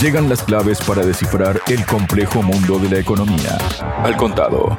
Llegan 0.00 0.28
las 0.28 0.42
claves 0.42 0.80
para 0.86 1.04
descifrar 1.04 1.60
el 1.68 1.86
complejo 1.86 2.42
mundo 2.42 2.78
de 2.78 2.90
la 2.90 2.98
economía. 2.98 3.58
Al 4.02 4.16
contado. 4.16 4.76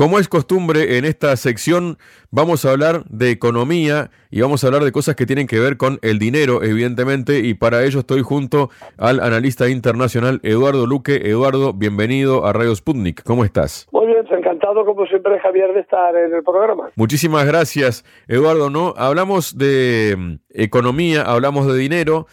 Como 0.00 0.18
es 0.18 0.28
costumbre 0.28 0.96
en 0.96 1.04
esta 1.04 1.36
sección, 1.36 1.98
vamos 2.30 2.64
a 2.64 2.70
hablar 2.70 3.04
de 3.10 3.30
economía 3.30 4.10
y 4.30 4.40
vamos 4.40 4.64
a 4.64 4.68
hablar 4.68 4.82
de 4.82 4.92
cosas 4.92 5.14
que 5.14 5.26
tienen 5.26 5.46
que 5.46 5.60
ver 5.60 5.76
con 5.76 5.98
el 6.00 6.18
dinero, 6.18 6.62
evidentemente, 6.62 7.40
y 7.40 7.52
para 7.52 7.84
ello 7.84 8.00
estoy 8.00 8.22
junto 8.22 8.70
al 8.96 9.20
analista 9.20 9.68
internacional 9.68 10.40
Eduardo 10.42 10.86
Luque. 10.86 11.16
Eduardo, 11.28 11.74
bienvenido 11.74 12.46
a 12.46 12.54
Radio 12.54 12.74
Sputnik. 12.74 13.22
¿Cómo 13.24 13.44
estás? 13.44 13.88
Muy 13.92 14.06
bien, 14.06 14.24
encantado 14.30 14.86
como 14.86 15.04
siempre 15.04 15.38
Javier 15.40 15.74
de 15.74 15.80
estar 15.80 16.16
en 16.16 16.32
el 16.32 16.42
programa. 16.42 16.88
Muchísimas 16.96 17.44
gracias, 17.46 18.02
Eduardo. 18.26 18.70
No, 18.70 18.94
hablamos 18.96 19.58
de 19.58 20.14
mm, 20.16 20.34
economía, 20.54 21.22
hablamos 21.22 21.66
de 21.66 21.76
dinero. 21.76 22.26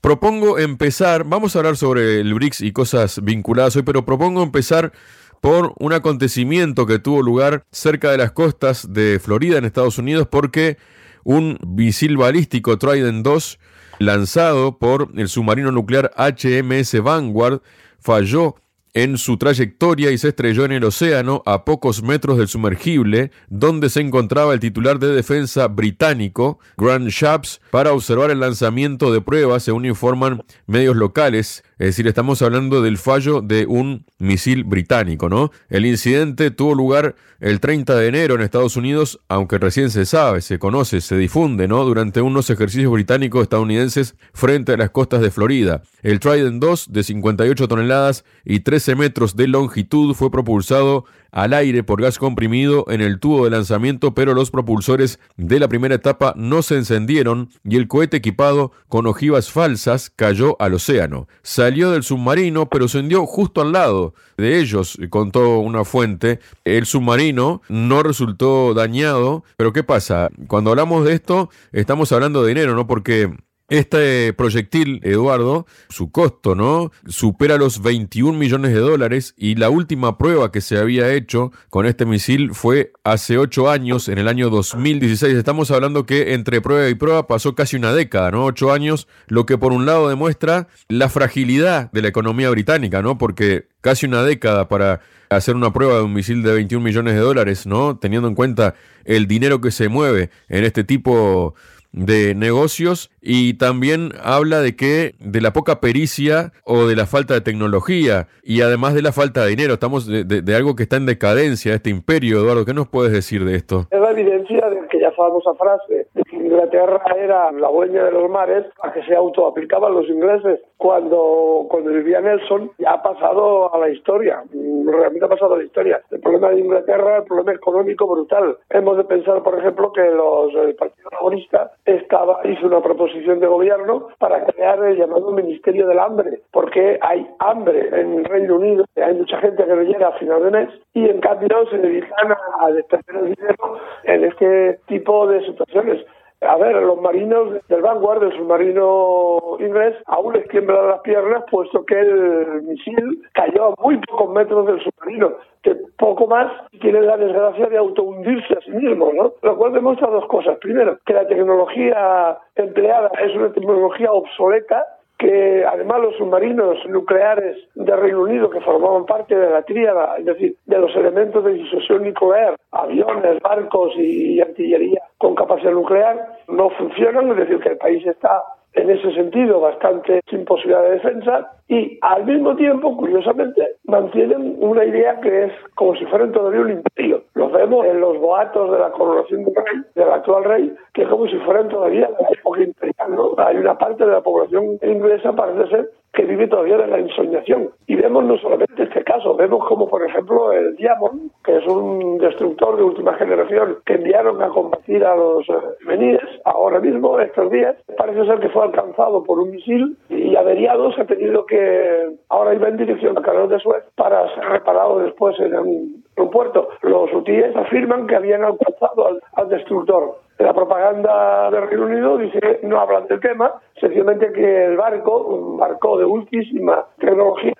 Propongo 0.00 0.58
empezar, 0.58 1.24
vamos 1.24 1.54
a 1.54 1.58
hablar 1.58 1.76
sobre 1.76 2.20
el 2.20 2.32
BRICS 2.34 2.60
y 2.60 2.72
cosas 2.72 3.20
vinculadas 3.22 3.74
hoy, 3.74 3.82
pero 3.82 4.04
propongo 4.04 4.42
empezar 4.42 4.92
por 5.40 5.74
un 5.78 5.92
acontecimiento 5.92 6.86
que 6.86 6.98
tuvo 6.98 7.22
lugar 7.22 7.64
cerca 7.72 8.10
de 8.10 8.18
las 8.18 8.32
costas 8.32 8.92
de 8.92 9.18
Florida 9.18 9.58
en 9.58 9.64
Estados 9.64 9.98
Unidos 9.98 10.28
porque 10.30 10.78
un 11.24 11.58
misil 11.66 12.16
balístico 12.16 12.78
Trident 12.78 13.24
2 13.24 13.58
lanzado 13.98 14.78
por 14.78 15.10
el 15.16 15.28
submarino 15.28 15.72
nuclear 15.72 16.12
HMS 16.16 17.02
Vanguard 17.02 17.60
falló 17.98 18.54
en 18.94 19.18
su 19.18 19.36
trayectoria 19.36 20.10
y 20.10 20.18
se 20.18 20.28
estrelló 20.28 20.64
en 20.64 20.72
el 20.72 20.84
océano 20.84 21.42
a 21.46 21.64
pocos 21.64 22.02
metros 22.02 22.38
del 22.38 22.48
sumergible, 22.48 23.30
donde 23.48 23.90
se 23.90 24.00
encontraba 24.00 24.54
el 24.54 24.60
titular 24.60 24.98
de 24.98 25.12
defensa 25.12 25.68
británico, 25.68 26.58
Grant 26.76 27.08
Shapps, 27.08 27.60
para 27.70 27.92
observar 27.92 28.30
el 28.30 28.40
lanzamiento 28.40 29.12
de 29.12 29.20
pruebas, 29.20 29.62
según 29.62 29.86
informan 29.86 30.42
medios 30.66 30.96
locales. 30.96 31.64
Es 31.78 31.86
decir, 31.86 32.08
estamos 32.08 32.42
hablando 32.42 32.82
del 32.82 32.98
fallo 32.98 33.40
de 33.40 33.64
un 33.66 34.04
misil 34.18 34.64
británico, 34.64 35.28
¿no? 35.28 35.52
El 35.68 35.86
incidente 35.86 36.50
tuvo 36.50 36.74
lugar 36.74 37.14
el 37.38 37.60
30 37.60 37.94
de 37.94 38.08
enero 38.08 38.34
en 38.34 38.40
Estados 38.40 38.76
Unidos, 38.76 39.20
aunque 39.28 39.58
recién 39.58 39.90
se 39.90 40.04
sabe, 40.04 40.40
se 40.40 40.58
conoce, 40.58 41.00
se 41.00 41.16
difunde, 41.16 41.68
¿no? 41.68 41.84
Durante 41.84 42.20
unos 42.20 42.50
ejercicios 42.50 42.90
británicos 42.90 43.42
estadounidenses 43.42 44.16
frente 44.32 44.72
a 44.72 44.76
las 44.76 44.90
costas 44.90 45.20
de 45.20 45.30
Florida. 45.30 45.82
El 46.02 46.18
Trident 46.18 46.60
2, 46.60 46.92
de 46.92 47.04
58 47.04 47.68
toneladas 47.68 48.24
y 48.44 48.60
13 48.60 48.96
metros 48.96 49.36
de 49.36 49.46
longitud, 49.46 50.14
fue 50.14 50.32
propulsado 50.32 51.04
al 51.30 51.52
aire 51.52 51.82
por 51.82 52.00
gas 52.00 52.18
comprimido 52.18 52.84
en 52.88 53.00
el 53.00 53.18
tubo 53.20 53.44
de 53.44 53.50
lanzamiento, 53.50 54.14
pero 54.14 54.34
los 54.34 54.50
propulsores 54.50 55.18
de 55.36 55.60
la 55.60 55.68
primera 55.68 55.94
etapa 55.94 56.34
no 56.36 56.62
se 56.62 56.76
encendieron 56.76 57.50
y 57.64 57.76
el 57.76 57.88
cohete 57.88 58.16
equipado 58.16 58.72
con 58.88 59.06
ojivas 59.06 59.50
falsas 59.50 60.10
cayó 60.14 60.56
al 60.60 60.74
océano. 60.74 61.28
Salió 61.42 61.90
del 61.90 62.02
submarino, 62.02 62.68
pero 62.68 62.88
se 62.88 62.98
hundió 62.98 63.26
justo 63.26 63.60
al 63.60 63.72
lado 63.72 64.14
de 64.36 64.58
ellos, 64.60 64.98
contó 65.10 65.58
una 65.58 65.84
fuente. 65.84 66.40
El 66.64 66.86
submarino 66.86 67.62
no 67.68 68.02
resultó 68.02 68.74
dañado, 68.74 69.44
pero 69.56 69.72
¿qué 69.72 69.82
pasa? 69.82 70.30
Cuando 70.46 70.70
hablamos 70.70 71.04
de 71.04 71.14
esto, 71.14 71.50
estamos 71.72 72.12
hablando 72.12 72.42
de 72.42 72.48
dinero, 72.48 72.74
¿no? 72.74 72.86
Porque 72.86 73.32
este 73.68 74.32
proyectil, 74.32 75.00
Eduardo, 75.04 75.66
su 75.90 76.10
costo, 76.10 76.54
¿no? 76.54 76.90
Supera 77.06 77.58
los 77.58 77.82
21 77.82 78.38
millones 78.38 78.72
de 78.72 78.80
dólares 78.80 79.34
y 79.36 79.56
la 79.56 79.68
última 79.68 80.16
prueba 80.16 80.50
que 80.50 80.62
se 80.62 80.78
había 80.78 81.12
hecho 81.12 81.52
con 81.68 81.84
este 81.84 82.06
misil 82.06 82.54
fue 82.54 82.92
hace 83.04 83.36
ocho 83.36 83.70
años, 83.70 84.08
en 84.08 84.18
el 84.18 84.28
año 84.28 84.48
2016. 84.48 85.34
Estamos 85.34 85.70
hablando 85.70 86.06
que 86.06 86.32
entre 86.32 86.62
prueba 86.62 86.88
y 86.88 86.94
prueba 86.94 87.26
pasó 87.26 87.54
casi 87.54 87.76
una 87.76 87.92
década, 87.92 88.30
¿no? 88.30 88.46
Ocho 88.46 88.72
años, 88.72 89.06
lo 89.26 89.44
que 89.44 89.58
por 89.58 89.72
un 89.72 89.84
lado 89.84 90.08
demuestra 90.08 90.68
la 90.88 91.10
fragilidad 91.10 91.92
de 91.92 92.02
la 92.02 92.08
economía 92.08 92.48
británica, 92.48 93.02
¿no? 93.02 93.18
Porque 93.18 93.68
casi 93.82 94.06
una 94.06 94.22
década 94.22 94.68
para 94.68 95.00
hacer 95.28 95.56
una 95.56 95.74
prueba 95.74 95.96
de 95.96 96.02
un 96.02 96.14
misil 96.14 96.42
de 96.42 96.54
21 96.54 96.82
millones 96.82 97.14
de 97.14 97.20
dólares, 97.20 97.66
¿no? 97.66 97.98
Teniendo 97.98 98.28
en 98.28 98.34
cuenta 98.34 98.74
el 99.04 99.26
dinero 99.26 99.60
que 99.60 99.70
se 99.70 99.90
mueve 99.90 100.30
en 100.48 100.64
este 100.64 100.84
tipo 100.84 101.54
de 101.92 102.34
negocios 102.34 103.10
y 103.30 103.58
también 103.58 104.12
habla 104.24 104.60
de 104.60 104.74
que 104.74 105.12
de 105.20 105.42
la 105.42 105.52
poca 105.52 105.80
pericia 105.80 106.52
o 106.64 106.86
de 106.86 106.96
la 106.96 107.04
falta 107.04 107.34
de 107.34 107.42
tecnología 107.42 108.26
y 108.42 108.62
además 108.62 108.94
de 108.94 109.02
la 109.02 109.12
falta 109.12 109.44
de 109.44 109.50
dinero. 109.50 109.74
Estamos 109.74 110.06
de, 110.06 110.56
algo 110.56 110.74
que 110.74 110.84
está 110.84 110.96
en 110.96 111.04
decadencia, 111.04 111.74
este 111.74 111.90
imperio, 111.90 112.38
Eduardo. 112.38 112.64
¿Qué 112.64 112.72
nos 112.72 112.88
puedes 112.88 113.12
decir 113.12 113.44
de 113.44 113.56
esto? 113.56 113.84
Es 113.90 114.00
la 114.00 114.12
evidencia 114.12 114.70
de 114.70 114.88
que 114.88 114.98
ya 114.98 115.10
famosa 115.10 115.52
frase 115.56 116.06
de 116.14 116.22
que 116.22 116.36
Inglaterra 116.36 117.02
era 117.18 117.52
la 117.52 117.68
dueña 117.68 118.04
de 118.04 118.12
los 118.12 118.30
mares 118.30 118.64
a 118.82 118.92
que 118.94 119.02
se 119.02 119.14
autoaplicaban 119.14 119.92
los 119.92 120.08
ingleses 120.08 120.60
cuando, 120.78 121.66
cuando 121.68 121.90
vivía 121.90 122.22
Nelson 122.22 122.70
ya 122.78 122.92
ha 122.92 123.02
pasado 123.02 123.74
a 123.74 123.78
la 123.78 123.90
historia, 123.90 124.42
realmente 124.86 125.26
ha 125.26 125.28
pasado 125.28 125.54
a 125.54 125.58
la 125.58 125.64
historia. 125.64 126.00
El 126.10 126.20
problema 126.20 126.48
de 126.48 126.60
Inglaterra, 126.60 127.18
el 127.18 127.24
problema 127.24 127.52
económico 127.52 128.06
brutal. 128.06 128.56
Hemos 128.70 128.96
de 128.96 129.04
pensar, 129.04 129.42
por 129.42 129.58
ejemplo, 129.58 129.92
que 129.92 130.08
los, 130.08 130.54
el 130.54 130.74
Partido 130.76 131.10
Laborista 131.12 131.72
estaba, 131.84 132.40
hizo 132.44 132.66
una 132.66 132.80
proposición 132.80 133.17
de 133.26 133.46
gobierno 133.46 134.08
para 134.18 134.44
crear 134.44 134.82
el 134.84 134.96
llamado 134.96 135.32
Ministerio 135.32 135.86
del 135.86 135.98
Hambre, 135.98 136.40
porque 136.50 136.98
hay 137.00 137.26
hambre 137.38 137.88
en 137.92 138.18
el 138.18 138.24
Reino 138.24 138.56
Unido, 138.56 138.84
hay 138.96 139.14
mucha 139.14 139.38
gente 139.38 139.64
que 139.64 139.74
no 139.74 139.82
llega 139.82 140.08
a 140.08 140.18
final 140.18 140.42
de 140.44 140.50
mes 140.50 140.68
y 140.94 141.08
en 141.08 141.20
cambio 141.20 141.48
se 141.70 141.78
dedican 141.78 142.34
a 142.60 142.70
despender 142.70 143.16
el 143.16 143.34
dinero 143.34 143.78
en 144.04 144.24
este 144.24 144.80
tipo 144.86 145.26
de 145.26 145.44
situaciones. 145.46 146.04
A 146.40 146.56
ver, 146.56 146.76
los 146.76 147.00
marinos 147.00 147.66
del 147.68 147.82
Vanguard, 147.82 148.20
del 148.20 148.36
submarino 148.36 149.56
inglés, 149.58 149.96
aún 150.06 150.34
les 150.34 150.46
tiemblan 150.48 150.86
las 150.86 151.00
piernas, 151.00 151.42
puesto 151.50 151.84
que 151.84 151.98
el 151.98 152.62
misil 152.62 153.22
cayó 153.32 153.66
a 153.66 153.74
muy 153.82 153.98
pocos 153.98 154.30
metros 154.30 154.66
del 154.66 154.80
submarino, 154.80 155.32
que 155.62 155.74
poco 155.96 156.28
más 156.28 156.52
tiene 156.80 157.00
la 157.00 157.16
desgracia 157.16 157.66
de 157.66 157.76
autohundirse 157.76 158.54
a 158.54 158.60
sí 158.60 158.70
mismo, 158.70 159.12
¿no? 159.12 159.32
Lo 159.42 159.56
cual 159.56 159.72
demuestra 159.72 160.08
dos 160.08 160.26
cosas. 160.26 160.58
Primero, 160.58 160.98
que 161.04 161.12
la 161.12 161.26
tecnología 161.26 162.38
empleada 162.54 163.10
es 163.20 163.34
una 163.34 163.52
tecnología 163.52 164.12
obsoleta 164.12 164.86
que 165.18 165.64
además 165.64 166.00
los 166.00 166.16
submarinos 166.16 166.78
nucleares 166.86 167.56
de 167.74 167.96
Reino 167.96 168.22
Unido 168.22 168.48
que 168.48 168.60
formaban 168.60 169.04
parte 169.04 169.36
de 169.36 169.50
la 169.50 169.62
tríada, 169.62 170.14
es 170.18 170.24
decir, 170.24 170.54
de 170.66 170.78
los 170.78 170.94
elementos 170.94 171.44
de 171.44 171.54
disuasión 171.54 172.04
nuclear, 172.04 172.54
aviones, 172.70 173.40
barcos 173.42 173.92
y 173.96 174.40
artillería 174.40 174.97
con 175.18 175.34
capacidad 175.34 175.72
nuclear, 175.72 176.38
no 176.48 176.70
funcionan, 176.70 177.30
es 177.30 177.36
decir, 177.36 177.58
que 177.60 177.70
el 177.70 177.78
país 177.78 178.06
está 178.06 178.42
en 178.74 178.90
ese 178.90 179.12
sentido 179.12 179.60
bastante 179.60 180.20
sin 180.30 180.44
posibilidad 180.44 180.82
de 180.82 180.90
defensa 180.90 181.50
y 181.68 181.98
al 182.00 182.24
mismo 182.24 182.54
tiempo, 182.56 182.96
curiosamente, 182.96 183.76
mantienen 183.84 184.56
una 184.58 184.84
idea 184.84 185.20
que 185.20 185.46
es 185.46 185.52
como 185.74 185.94
si 185.96 186.04
fueran 186.06 186.32
todavía 186.32 186.60
un 186.60 186.70
imperio. 186.70 187.22
Lo 187.34 187.50
vemos 187.50 187.86
en 187.86 188.00
los 188.00 188.18
boatos 188.18 188.70
de 188.70 188.78
la 188.78 188.90
coronación 188.90 189.44
del 189.44 189.54
rey, 189.54 189.82
del 189.94 190.10
actual 190.10 190.44
rey, 190.44 190.74
que 190.94 191.02
es 191.02 191.08
como 191.08 191.26
si 191.26 191.36
fueran 191.38 191.68
todavía 191.68 192.08
la 192.08 192.28
época 192.30 192.62
imperial. 192.62 193.14
¿no? 193.14 193.34
Hay 193.38 193.56
una 193.56 193.76
parte 193.76 194.04
de 194.04 194.12
la 194.12 194.20
población 194.20 194.78
inglesa, 194.82 195.32
parece 195.32 195.68
ser, 195.68 195.90
que 196.18 196.24
vive 196.24 196.48
todavía 196.48 196.78
de 196.78 196.88
la 196.88 196.98
ensoñación. 196.98 197.70
Y 197.86 197.94
vemos 197.94 198.24
no 198.24 198.36
solamente 198.38 198.82
este 198.82 199.04
caso, 199.04 199.36
vemos 199.36 199.64
como 199.68 199.88
por 199.88 200.04
ejemplo 200.04 200.50
el 200.50 200.74
Diamond, 200.74 201.30
que 201.44 201.58
es 201.58 201.66
un 201.68 202.18
destructor 202.18 202.76
de 202.76 202.82
última 202.82 203.14
generación 203.14 203.76
que 203.86 203.94
enviaron 203.94 204.42
a 204.42 204.48
combatir 204.48 205.04
a 205.04 205.14
los 205.14 205.48
eh, 205.48 206.18
ahora 206.44 206.80
mismo, 206.80 207.20
estos 207.20 207.52
días, 207.52 207.76
parece 207.96 208.24
ser 208.26 208.40
que 208.40 208.48
fue 208.48 208.64
alcanzado 208.64 209.22
por 209.22 209.38
un 209.38 209.52
misil 209.52 209.96
y 210.08 210.34
averiado 210.34 210.90
se 210.92 211.02
ha 211.02 211.06
tenido 211.06 211.46
que, 211.46 212.16
ahora 212.30 212.52
iba 212.52 212.68
en 212.68 212.78
dirección 212.78 213.16
al 213.16 213.22
canal 213.22 213.48
de 213.48 213.60
Suez 213.60 213.84
para 213.94 214.34
ser 214.34 214.44
reparado 214.44 214.98
después 214.98 215.38
en 215.38 215.54
un, 215.54 216.04
puerto. 216.32 216.68
Los 216.82 217.12
hutíes 217.14 217.54
afirman 217.54 218.08
que 218.08 218.16
habían 218.16 218.42
alcanzado 218.42 219.20
al 219.34 219.48
destructor 219.48 220.16
la 220.38 220.52
propaganda 220.52 221.50
del 221.50 221.68
Reino 221.68 221.86
Unido 221.86 222.18
dice 222.18 222.60
no 222.62 222.80
hablan 222.80 223.06
del 223.06 223.20
tema, 223.20 223.54
sencillamente 223.80 224.32
que 224.32 224.66
el 224.66 224.76
barco, 224.76 225.18
un 225.18 225.58
barco 225.58 225.98
de 225.98 226.04
ultísima 226.04 226.84
tecnología, 226.98 227.54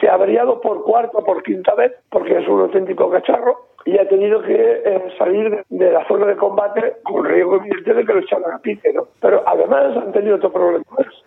se 0.00 0.08
ha 0.08 0.14
averiado 0.14 0.60
por 0.60 0.82
cuarta 0.82 1.18
o 1.18 1.24
por 1.24 1.42
quinta 1.42 1.74
vez, 1.74 1.92
porque 2.10 2.38
es 2.38 2.48
un 2.48 2.62
auténtico 2.62 3.10
cacharro, 3.10 3.66
y 3.84 3.98
ha 3.98 4.08
tenido 4.08 4.40
que 4.42 4.54
eh, 4.54 5.14
salir 5.18 5.64
de, 5.68 5.90
la 5.90 6.06
zona 6.06 6.26
de 6.26 6.36
combate 6.36 6.94
con 7.02 7.24
riesgo 7.24 7.56
evidente 7.56 7.94
de 7.94 8.04
que 8.04 8.12
lo 8.12 8.20
echaran 8.20 8.52
a 8.52 8.58
pique, 8.58 8.92
¿no? 8.92 9.08
Pero 9.20 9.42
además 9.46 9.96
han 9.96 10.12
tenido 10.12 10.36
otro 10.36 10.52
problema. 10.52 10.84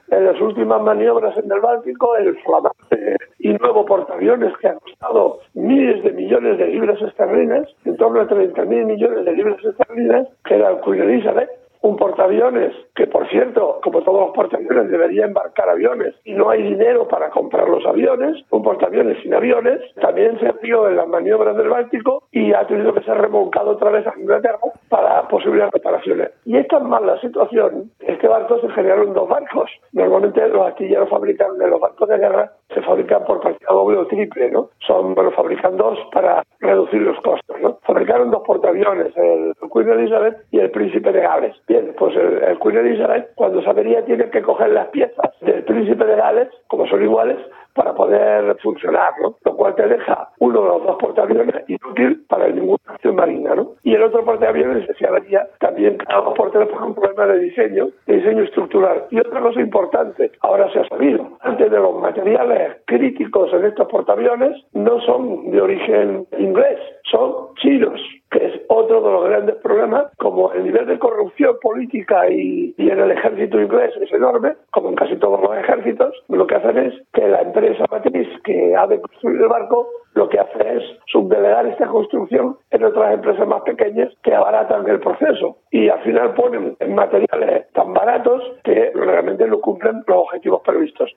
En 0.09 0.25
las 0.25 0.39
últimas 0.39 0.81
maniobras 0.81 1.35
en 1.37 1.51
el 1.51 1.59
Báltico, 1.59 2.15
el 2.17 2.35
flamante 2.37 3.17
y 3.39 3.53
nuevo 3.53 3.85
portaaviones 3.85 4.55
que 4.57 4.67
ha 4.67 4.75
costado 4.75 5.39
miles 5.53 6.03
de 6.03 6.11
millones 6.11 6.57
de 6.57 6.67
libras 6.67 7.01
esterlinas, 7.01 7.67
en 7.85 7.97
torno 7.97 8.21
a 8.21 8.27
30.000 8.27 8.85
millones 8.85 9.25
de 9.25 9.31
libras 9.33 9.63
esterlinas, 9.63 10.27
que 10.45 10.55
era 10.55 10.69
el 10.69 10.81
Queen 10.81 11.09
Elizabeth, 11.09 11.49
un 11.85 11.97
portaaviones, 11.97 12.73
que 12.95 13.05
por 13.05 13.29
cierto, 13.29 13.79
como 13.83 14.01
todos 14.01 14.21
los 14.21 14.35
portaaviones, 14.35 14.89
debería 14.89 15.25
embarcar 15.25 15.69
aviones 15.69 16.15
y 16.23 16.33
no 16.33 16.49
hay 16.49 16.63
dinero 16.63 17.07
para 17.07 17.29
comprar 17.29 17.69
los 17.69 17.85
aviones, 17.85 18.43
un 18.49 18.63
portaaviones 18.63 19.21
sin 19.21 19.35
aviones, 19.35 19.81
también 20.01 20.39
se 20.39 20.51
vio 20.63 20.89
en 20.89 20.95
las 20.95 21.07
maniobras 21.07 21.55
del 21.55 21.69
Báltico 21.69 22.23
y 22.31 22.53
ha 22.53 22.65
tenido 22.65 22.91
que 22.91 23.03
ser 23.03 23.19
remolcado 23.19 23.71
otra 23.71 23.91
vez 23.91 24.07
a 24.07 24.17
Inglaterra 24.17 24.57
para 24.89 25.27
posibles 25.27 25.69
reparaciones. 25.71 26.31
Y 26.45 26.57
es 26.57 26.67
tan 26.67 26.89
mala 26.89 27.13
la 27.13 27.21
situación, 27.21 27.91
este 27.99 28.27
barco 28.27 28.59
se 28.61 28.69
generaron 28.69 29.13
dos 29.13 29.29
barcos. 29.29 29.69
Normalmente 29.91 30.47
los 30.47 30.65
astilleros 30.65 31.07
fabrican 31.07 31.55
de 31.59 31.67
los 31.67 31.79
barcos 31.79 32.09
de 32.09 32.17
guerra 32.17 32.51
se 32.75 32.81
fabrican 32.81 33.23
por 33.25 33.41
partida 33.41 33.69
doble 33.71 33.97
o 33.97 34.05
triple, 34.05 34.51
¿no? 34.51 34.69
Son, 34.85 35.15
bueno, 35.15 35.31
fabrican 35.31 35.77
dos 35.77 35.97
para 36.11 36.43
reducir 36.59 37.01
los 37.01 37.19
costos, 37.21 37.59
¿no? 37.61 37.79
Fabricaron 37.83 38.29
dos 38.29 38.43
portaaviones, 38.45 39.15
el 39.15 39.53
Queen 39.73 39.89
Elizabeth 39.89 40.37
y 40.51 40.59
el 40.59 40.69
Príncipe 40.69 41.11
de 41.11 41.21
Gales. 41.21 41.55
Bien, 41.67 41.93
pues 41.97 42.15
el, 42.15 42.59
Queen 42.59 42.77
Elizabeth, 42.77 43.33
cuando 43.35 43.61
se 43.61 43.69
avería, 43.69 44.05
tiene 44.05 44.29
que 44.29 44.41
coger 44.41 44.69
las 44.71 44.87
piezas 44.89 45.31
del 45.41 45.63
Príncipe 45.63 46.05
de 46.05 46.15
Gales, 46.15 46.49
como 46.67 46.85
son 46.87 47.01
iguales, 47.01 47.37
para 47.73 47.93
poder 47.93 48.57
funcionar, 48.63 49.13
¿no? 49.21 49.35
Lo 49.43 49.55
cual 49.55 49.75
te 49.75 49.85
deja 49.85 50.29
uno 50.39 50.61
de 50.61 50.67
los 50.67 50.83
dos 50.83 50.95
portaaviones 50.97 51.55
inútil 51.67 52.25
para 52.27 52.47
ninguna 52.47 52.79
acción 52.87 53.15
marina, 53.15 53.53
¿no? 53.53 53.73
Y 53.83 53.93
el 53.93 54.03
otro 54.03 54.23
portaaviones 54.23 54.87
se 54.97 55.05
avería 55.07 55.47
también 55.59 55.97
cada 55.97 56.21
dos 56.21 56.33
por 56.35 56.51
por 56.51 56.83
un 56.83 56.95
problema 56.95 57.25
de 57.27 57.39
diseño, 57.39 57.89
de 58.07 58.15
diseño 58.15 58.43
estructural. 58.43 59.05
Y 59.11 59.19
otra 59.19 59.41
cosa 59.41 59.59
importante, 59.59 60.31
ahora 60.39 60.71
se 60.71 60.79
ha 60.79 60.87
sabido, 60.87 61.34
antes 61.45 61.69
de 61.69 61.77
los 61.77 61.95
materiales 62.01 62.77
críticos 62.85 63.53
en 63.53 63.65
estos 63.65 63.87
portaaviones 63.87 64.63
no 64.73 64.99
son 65.01 65.51
de 65.51 65.61
origen 65.61 66.27
inglés, 66.37 66.79
son 67.03 67.53
chinos 67.61 68.01
que 68.31 68.45
es 68.47 68.61
otro 68.67 69.01
de 69.01 69.11
los 69.11 69.25
grandes 69.29 69.55
problemas, 69.57 70.11
como 70.17 70.51
el 70.51 70.65
nivel 70.65 70.87
de 70.87 70.99
corrupción 70.99 71.55
política 71.61 72.29
y, 72.29 72.73
en 72.77 72.99
el 72.99 73.11
ejército 73.11 73.61
inglés 73.61 73.93
es 74.01 74.11
enorme, 74.11 74.55
como 74.71 74.89
en 74.89 74.95
casi 74.95 75.15
todos 75.17 75.39
los 75.41 75.55
ejércitos, 75.57 76.13
lo 76.27 76.45
que 76.45 76.55
hacen 76.55 76.77
es 76.77 76.93
que 77.13 77.27
la 77.27 77.41
empresa 77.41 77.85
matriz 77.89 78.27
que 78.43 78.75
ha 78.75 78.87
de 78.87 78.99
construir 78.99 79.41
el 79.41 79.47
barco 79.47 79.87
lo 80.15 80.29
que 80.29 80.39
hace 80.39 80.77
es 80.77 80.83
subdelegar 81.07 81.65
esta 81.67 81.87
construcción 81.87 82.57
en 82.71 82.83
otras 82.85 83.13
empresas 83.13 83.45
más 83.47 83.61
pequeñas 83.63 84.13
que 84.23 84.33
abaratan 84.33 84.87
el 84.87 85.01
proceso. 85.01 85.57
Y 85.71 85.89
al 85.89 86.01
final 86.03 86.33
ponen 86.33 86.77
materiales 86.87 87.69
tan 87.73 87.93
baratos 87.93 88.41
que 88.63 88.91
realmente 88.95 89.45
no 89.45 89.59
cumplen 89.59 89.74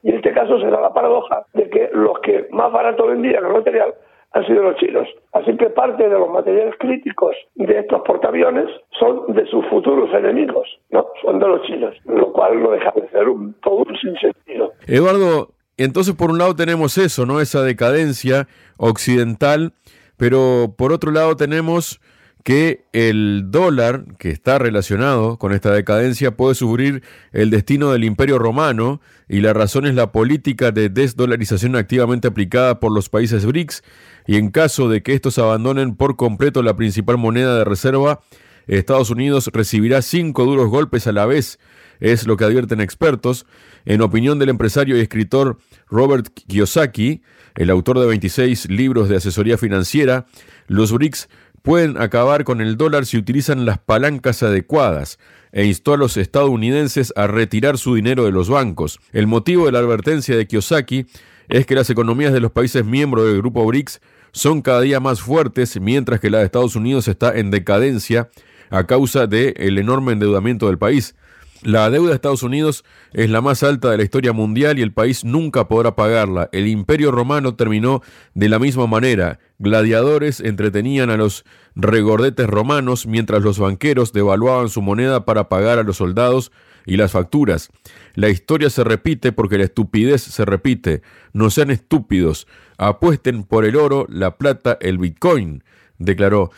Y 0.02 0.10
en 0.10 0.16
este 0.16 0.32
caso 0.32 0.60
se 0.60 0.66
da 0.66 0.80
la 0.80 0.92
paradoja 0.92 1.44
de 1.54 1.68
que 1.68 1.90
los 1.92 2.18
que 2.20 2.48
más 2.50 2.72
barato 2.72 3.06
vendían 3.06 3.44
el 3.44 3.52
material 3.52 3.94
han 4.32 4.46
sido 4.46 4.62
los 4.62 4.76
chinos. 4.76 5.08
Así 5.32 5.56
que 5.56 5.70
parte 5.70 6.08
de 6.08 6.18
los 6.18 6.30
materiales 6.30 6.74
críticos 6.78 7.34
de 7.54 7.78
estos 7.78 8.02
portaaviones 8.02 8.66
son 8.98 9.34
de 9.34 9.46
sus 9.46 9.64
futuros 9.66 10.12
enemigos, 10.14 10.68
¿no? 10.90 11.06
Son 11.22 11.38
de 11.38 11.48
los 11.48 11.62
chinos, 11.62 11.94
lo 12.04 12.32
cual 12.32 12.62
no 12.62 12.70
deja 12.70 12.92
de 12.94 13.08
ser 13.08 13.28
un, 13.28 13.54
todo 13.62 13.84
un 13.88 13.96
sinsentido. 13.96 14.72
Eduardo, 14.86 15.48
entonces 15.76 16.14
por 16.14 16.30
un 16.30 16.38
lado 16.38 16.54
tenemos 16.54 16.98
eso, 16.98 17.24
¿no? 17.24 17.40
Esa 17.40 17.62
decadencia 17.62 18.46
occidental, 18.76 19.72
pero 20.16 20.74
por 20.76 20.92
otro 20.92 21.10
lado 21.10 21.36
tenemos 21.36 22.00
que 22.48 22.86
el 22.94 23.50
dólar, 23.50 24.06
que 24.18 24.30
está 24.30 24.58
relacionado 24.58 25.36
con 25.36 25.52
esta 25.52 25.70
decadencia, 25.70 26.34
puede 26.34 26.54
sufrir 26.54 27.02
el 27.32 27.50
destino 27.50 27.92
del 27.92 28.04
imperio 28.04 28.38
romano 28.38 29.02
y 29.28 29.42
la 29.42 29.52
razón 29.52 29.84
es 29.84 29.94
la 29.94 30.12
política 30.12 30.72
de 30.72 30.88
desdolarización 30.88 31.76
activamente 31.76 32.26
aplicada 32.26 32.80
por 32.80 32.90
los 32.90 33.10
países 33.10 33.44
BRICS 33.44 33.82
y 34.26 34.36
en 34.36 34.50
caso 34.50 34.88
de 34.88 35.02
que 35.02 35.12
estos 35.12 35.38
abandonen 35.38 35.94
por 35.94 36.16
completo 36.16 36.62
la 36.62 36.74
principal 36.74 37.18
moneda 37.18 37.54
de 37.58 37.66
reserva, 37.66 38.20
Estados 38.66 39.10
Unidos 39.10 39.50
recibirá 39.52 40.00
cinco 40.00 40.46
duros 40.46 40.70
golpes 40.70 41.06
a 41.06 41.12
la 41.12 41.26
vez, 41.26 41.58
es 42.00 42.26
lo 42.26 42.38
que 42.38 42.44
advierten 42.44 42.80
expertos. 42.80 43.44
En 43.84 44.00
opinión 44.00 44.38
del 44.38 44.48
empresario 44.48 44.96
y 44.96 45.00
escritor 45.00 45.58
Robert 45.88 46.28
Kiyosaki, 46.46 47.22
el 47.56 47.70
autor 47.70 47.98
de 47.98 48.06
26 48.06 48.70
libros 48.70 49.08
de 49.08 49.16
asesoría 49.16 49.58
financiera, 49.58 50.26
los 50.66 50.92
BRICS 50.92 51.28
pueden 51.62 52.00
acabar 52.00 52.44
con 52.44 52.60
el 52.60 52.76
dólar 52.76 53.06
si 53.06 53.16
utilizan 53.16 53.66
las 53.66 53.78
palancas 53.78 54.42
adecuadas 54.42 55.18
e 55.52 55.64
instó 55.64 55.94
a 55.94 55.96
los 55.96 56.16
estadounidenses 56.16 57.12
a 57.16 57.26
retirar 57.26 57.78
su 57.78 57.94
dinero 57.94 58.24
de 58.24 58.32
los 58.32 58.48
bancos. 58.48 59.00
El 59.12 59.26
motivo 59.26 59.66
de 59.66 59.72
la 59.72 59.78
advertencia 59.78 60.36
de 60.36 60.46
Kiyosaki 60.46 61.06
es 61.48 61.66
que 61.66 61.74
las 61.74 61.90
economías 61.90 62.32
de 62.32 62.40
los 62.40 62.52
países 62.52 62.84
miembros 62.84 63.26
del 63.26 63.38
grupo 63.38 63.64
BRICS 63.64 64.00
son 64.32 64.62
cada 64.62 64.82
día 64.82 65.00
más 65.00 65.20
fuertes, 65.20 65.80
mientras 65.80 66.20
que 66.20 66.30
la 66.30 66.38
de 66.38 66.44
Estados 66.44 66.76
Unidos 66.76 67.08
está 67.08 67.36
en 67.36 67.50
decadencia 67.50 68.28
a 68.70 68.84
causa 68.86 69.26
del 69.26 69.78
enorme 69.78 70.12
endeudamiento 70.12 70.66
del 70.66 70.78
país. 70.78 71.14
La 71.62 71.90
deuda 71.90 72.10
de 72.10 72.14
Estados 72.14 72.44
Unidos 72.44 72.84
es 73.12 73.30
la 73.30 73.40
más 73.40 73.64
alta 73.64 73.90
de 73.90 73.96
la 73.96 74.04
historia 74.04 74.32
mundial 74.32 74.78
y 74.78 74.82
el 74.82 74.92
país 74.92 75.24
nunca 75.24 75.66
podrá 75.66 75.96
pagarla. 75.96 76.48
El 76.52 76.68
imperio 76.68 77.10
romano 77.10 77.56
terminó 77.56 78.02
de 78.34 78.48
la 78.48 78.60
misma 78.60 78.86
manera. 78.86 79.40
Gladiadores 79.60 80.40
entretenían 80.40 81.10
a 81.10 81.16
los 81.16 81.44
regordetes 81.74 82.46
romanos 82.46 83.08
mientras 83.08 83.42
los 83.42 83.58
banqueros 83.58 84.12
devaluaban 84.12 84.68
su 84.68 84.82
moneda 84.82 85.24
para 85.24 85.48
pagar 85.48 85.80
a 85.80 85.82
los 85.82 85.96
soldados 85.96 86.52
y 86.86 86.96
las 86.96 87.10
facturas. 87.12 87.70
La 88.14 88.28
historia 88.28 88.70
se 88.70 88.84
repite 88.84 89.32
porque 89.32 89.58
la 89.58 89.64
estupidez 89.64 90.22
se 90.22 90.44
repite. 90.44 91.02
No 91.32 91.50
sean 91.50 91.70
estúpidos. 91.70 92.46
Apuesten 92.78 93.42
por 93.42 93.64
el 93.64 93.74
oro, 93.74 94.06
la 94.08 94.36
plata, 94.36 94.78
el 94.80 94.98
bitcoin, 94.98 95.64
declaró. 95.98 96.50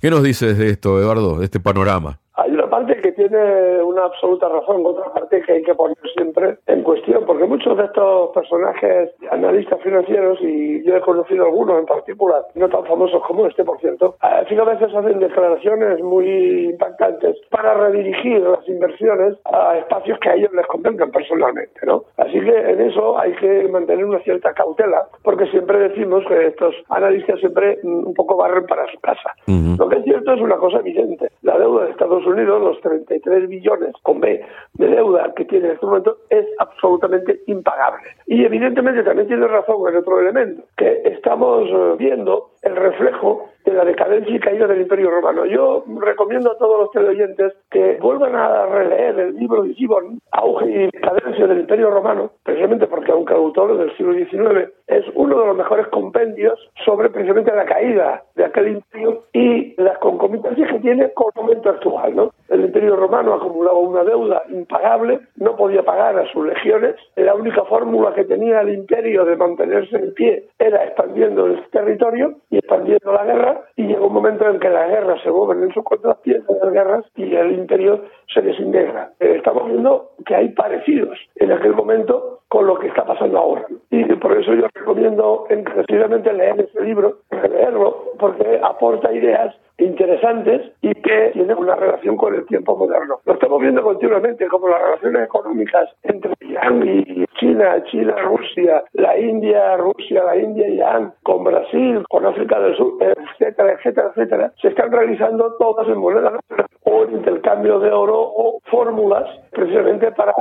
¿Qué 0.00 0.08
nos 0.08 0.22
dices 0.22 0.56
de 0.56 0.70
esto, 0.70 0.98
Eduardo, 0.98 1.38
de 1.38 1.44
este 1.44 1.60
panorama? 1.60 2.20
Hay 2.34 2.52
una 2.52 2.70
parte 2.70 2.98
que 3.02 3.05
tiene 3.16 3.82
una 3.82 4.04
absoluta 4.04 4.48
razón, 4.48 4.84
otra 4.84 5.12
parte 5.12 5.42
que 5.42 5.52
hay 5.52 5.62
que 5.62 5.74
poner 5.74 5.96
siempre 6.14 6.58
en 6.66 6.82
cuestión, 6.82 7.24
porque 7.26 7.44
muchos 7.44 7.76
de 7.76 7.84
estos 7.84 8.30
personajes 8.30 9.10
analistas 9.30 9.80
financieros, 9.82 10.38
y 10.40 10.84
yo 10.84 10.96
he 10.96 11.00
conocido 11.00 11.46
algunos 11.46 11.80
en 11.80 11.86
particular, 11.86 12.42
no 12.54 12.68
tan 12.68 12.84
famosos 12.84 13.22
como 13.26 13.46
este, 13.46 13.64
por 13.64 13.80
cierto, 13.80 14.16
a 14.20 14.64
veces 14.64 14.94
hacen 14.94 15.18
declaraciones 15.18 16.02
muy 16.02 16.70
impactantes 16.70 17.36
para 17.50 17.74
redirigir 17.74 18.40
las 18.40 18.66
inversiones 18.68 19.36
a 19.44 19.78
espacios 19.78 20.18
que 20.20 20.28
a 20.28 20.34
ellos 20.34 20.52
les 20.52 20.66
convengan 20.66 21.10
personalmente, 21.10 21.80
¿no? 21.86 22.04
Así 22.16 22.40
que 22.40 22.56
en 22.56 22.80
eso 22.80 23.18
hay 23.18 23.32
que 23.36 23.68
mantener 23.68 24.04
una 24.04 24.18
cierta 24.20 24.52
cautela, 24.52 25.06
porque 25.22 25.46
siempre 25.46 25.78
decimos 25.88 26.24
que 26.26 26.48
estos 26.48 26.74
analistas 26.88 27.40
siempre 27.40 27.78
mm, 27.82 28.06
un 28.08 28.14
poco 28.14 28.36
barren 28.36 28.66
para 28.66 28.86
su 28.90 28.98
casa. 29.00 29.34
Lo 29.46 29.88
que 29.88 29.98
es 29.98 30.04
cierto 30.04 30.32
es 30.32 30.40
una 30.40 30.56
cosa 30.56 30.78
evidente, 30.78 31.30
la 31.42 31.58
deuda 31.58 31.84
de 31.84 31.90
Estados 31.90 32.24
Unidos, 32.26 32.60
los 32.60 32.80
33 33.06 33.48
billones 33.48 33.94
con 34.02 34.20
B 34.20 34.44
de 34.74 34.86
deuda 34.88 35.32
que 35.34 35.44
tiene 35.44 35.66
en 35.68 35.74
este 35.74 35.86
momento, 35.86 36.18
es 36.30 36.46
absolutamente 36.58 37.40
impagable. 37.46 38.08
Y 38.26 38.44
evidentemente 38.44 39.02
también 39.02 39.28
tiene 39.28 39.46
razón 39.46 39.76
en 39.88 39.96
otro 39.96 40.20
elemento, 40.20 40.62
que 40.76 41.02
estamos 41.04 41.68
eh, 41.68 41.94
viendo 41.98 42.50
el 42.66 42.76
reflejo 42.76 43.50
de 43.66 43.72
la 43.72 43.84
decadencia 43.84 44.34
y 44.34 44.38
caída 44.38 44.66
del 44.66 44.82
Imperio 44.82 45.10
Romano. 45.10 45.44
Yo 45.44 45.84
recomiendo 46.00 46.52
a 46.52 46.58
todos 46.58 46.80
los 46.80 46.90
teleoyentes 46.92 47.52
que 47.70 47.98
vuelvan 48.00 48.34
a 48.36 48.66
releer 48.66 49.18
el 49.18 49.36
libro 49.36 49.64
de 49.64 49.74
Gibbon, 49.74 50.20
Auge 50.30 50.70
y 50.70 50.84
decadencia 50.86 51.46
del 51.48 51.60
Imperio 51.60 51.90
Romano, 51.90 52.30
precisamente 52.44 52.86
porque 52.86 53.10
aunque 53.10 53.34
autor 53.34 53.76
del 53.76 53.94
siglo 53.96 54.14
XIX 54.14 54.70
es 54.86 55.04
uno 55.14 55.40
de 55.40 55.46
los 55.46 55.56
mejores 55.56 55.88
compendios 55.88 56.58
sobre 56.84 57.10
precisamente 57.10 57.54
la 57.54 57.64
caída 57.64 58.22
de 58.36 58.44
aquel 58.44 58.68
imperio 58.68 59.24
y 59.32 59.74
las 59.82 59.98
concomitancias 59.98 60.70
que 60.70 60.78
tiene 60.78 61.12
con 61.12 61.32
el 61.34 61.42
momento 61.42 61.70
actual. 61.70 62.14
¿no? 62.14 62.30
El 62.48 62.66
Imperio 62.66 62.94
Romano 62.94 63.34
acumulaba 63.34 63.78
una 63.78 64.04
deuda 64.04 64.42
impagable, 64.48 65.20
no 65.36 65.56
podía 65.56 65.82
pagar 65.82 66.16
a 66.16 66.30
sus 66.32 66.46
legiones, 66.46 66.94
la 67.16 67.34
única 67.34 67.64
fórmula 67.64 68.14
que 68.14 68.24
tenía 68.24 68.60
el 68.60 68.74
imperio 68.74 69.24
de 69.24 69.36
mantenerse 69.36 69.96
en 69.96 70.14
pie 70.14 70.44
era 70.58 70.84
expandiendo 70.84 71.46
el 71.46 71.64
territorio 71.70 72.36
y 72.50 72.55
expandiendo 72.56 73.12
la 73.12 73.24
guerra 73.24 73.60
y 73.76 73.86
llegó 73.86 74.06
un 74.06 74.14
momento 74.14 74.48
en 74.48 74.58
que 74.58 74.70
las 74.70 74.88
guerras 74.88 75.20
se 75.22 75.30
mueven 75.30 75.64
en 75.64 75.72
sus 75.72 75.84
contrapiés 75.84 76.46
de 76.46 76.54
las 76.62 76.72
guerras 76.72 77.04
y 77.16 77.34
el 77.34 77.52
imperio 77.52 78.04
se 78.32 78.42
desintegra. 78.42 79.12
Eh, 79.20 79.34
estamos 79.36 79.66
viendo 79.66 80.12
que 80.24 80.34
hay 80.34 80.48
parecidos 80.50 81.18
en 81.36 81.52
aquel 81.52 81.74
momento 81.74 82.40
con 82.48 82.66
lo 82.66 82.78
que 82.78 82.88
está 82.88 83.04
pasando 83.04 83.38
ahora. 83.38 83.66
Y 83.90 84.04
por 84.16 84.36
eso 84.36 84.54
yo 84.54 84.66
recomiendo 84.74 85.46
encarecidamente 85.50 86.32
leer 86.32 86.60
ese 86.60 86.80
libro, 86.82 87.18
releerlo, 87.30 88.12
porque 88.18 88.60
aporta 88.62 89.12
ideas 89.12 89.54
interesantes 89.78 90.72
y 90.80 90.94
que 90.94 91.30
tienen 91.32 91.56
una 91.58 91.74
relación 91.74 92.16
con 92.16 92.34
el 92.34 92.46
tiempo 92.46 92.76
moderno. 92.76 93.20
Lo 93.24 93.34
estamos 93.34 93.60
viendo 93.60 93.82
continuamente, 93.82 94.46
como 94.48 94.68
las 94.68 94.80
relaciones 94.80 95.24
económicas 95.24 95.90
entre 96.02 96.32
Irán 96.40 96.82
y 96.86 97.24
China, 97.38 97.82
China, 97.84 98.14
Rusia, 98.22 98.84
la 98.94 99.18
India, 99.18 99.76
Rusia, 99.76 100.24
la 100.24 100.36
India, 100.36 100.68
Irán, 100.68 101.12
con 101.22 101.44
Brasil, 101.44 102.02
con 102.08 102.24
África 102.24 102.58
del 102.60 102.76
Sur, 102.76 102.94
etcétera, 103.00 103.72
etcétera, 103.72 104.08
etcétera, 104.08 104.52
se 104.60 104.68
están 104.68 104.92
realizando 104.92 105.54
todas 105.58 105.86
en 105.88 105.98
moneda 105.98 106.38
o 106.84 107.02
en 107.04 107.16
intercambio 107.16 107.78
de 107.80 107.90
oro 107.90 108.18
o 108.18 108.60
fórmulas 108.70 109.28
precisamente 109.50 110.10
para 110.12 110.32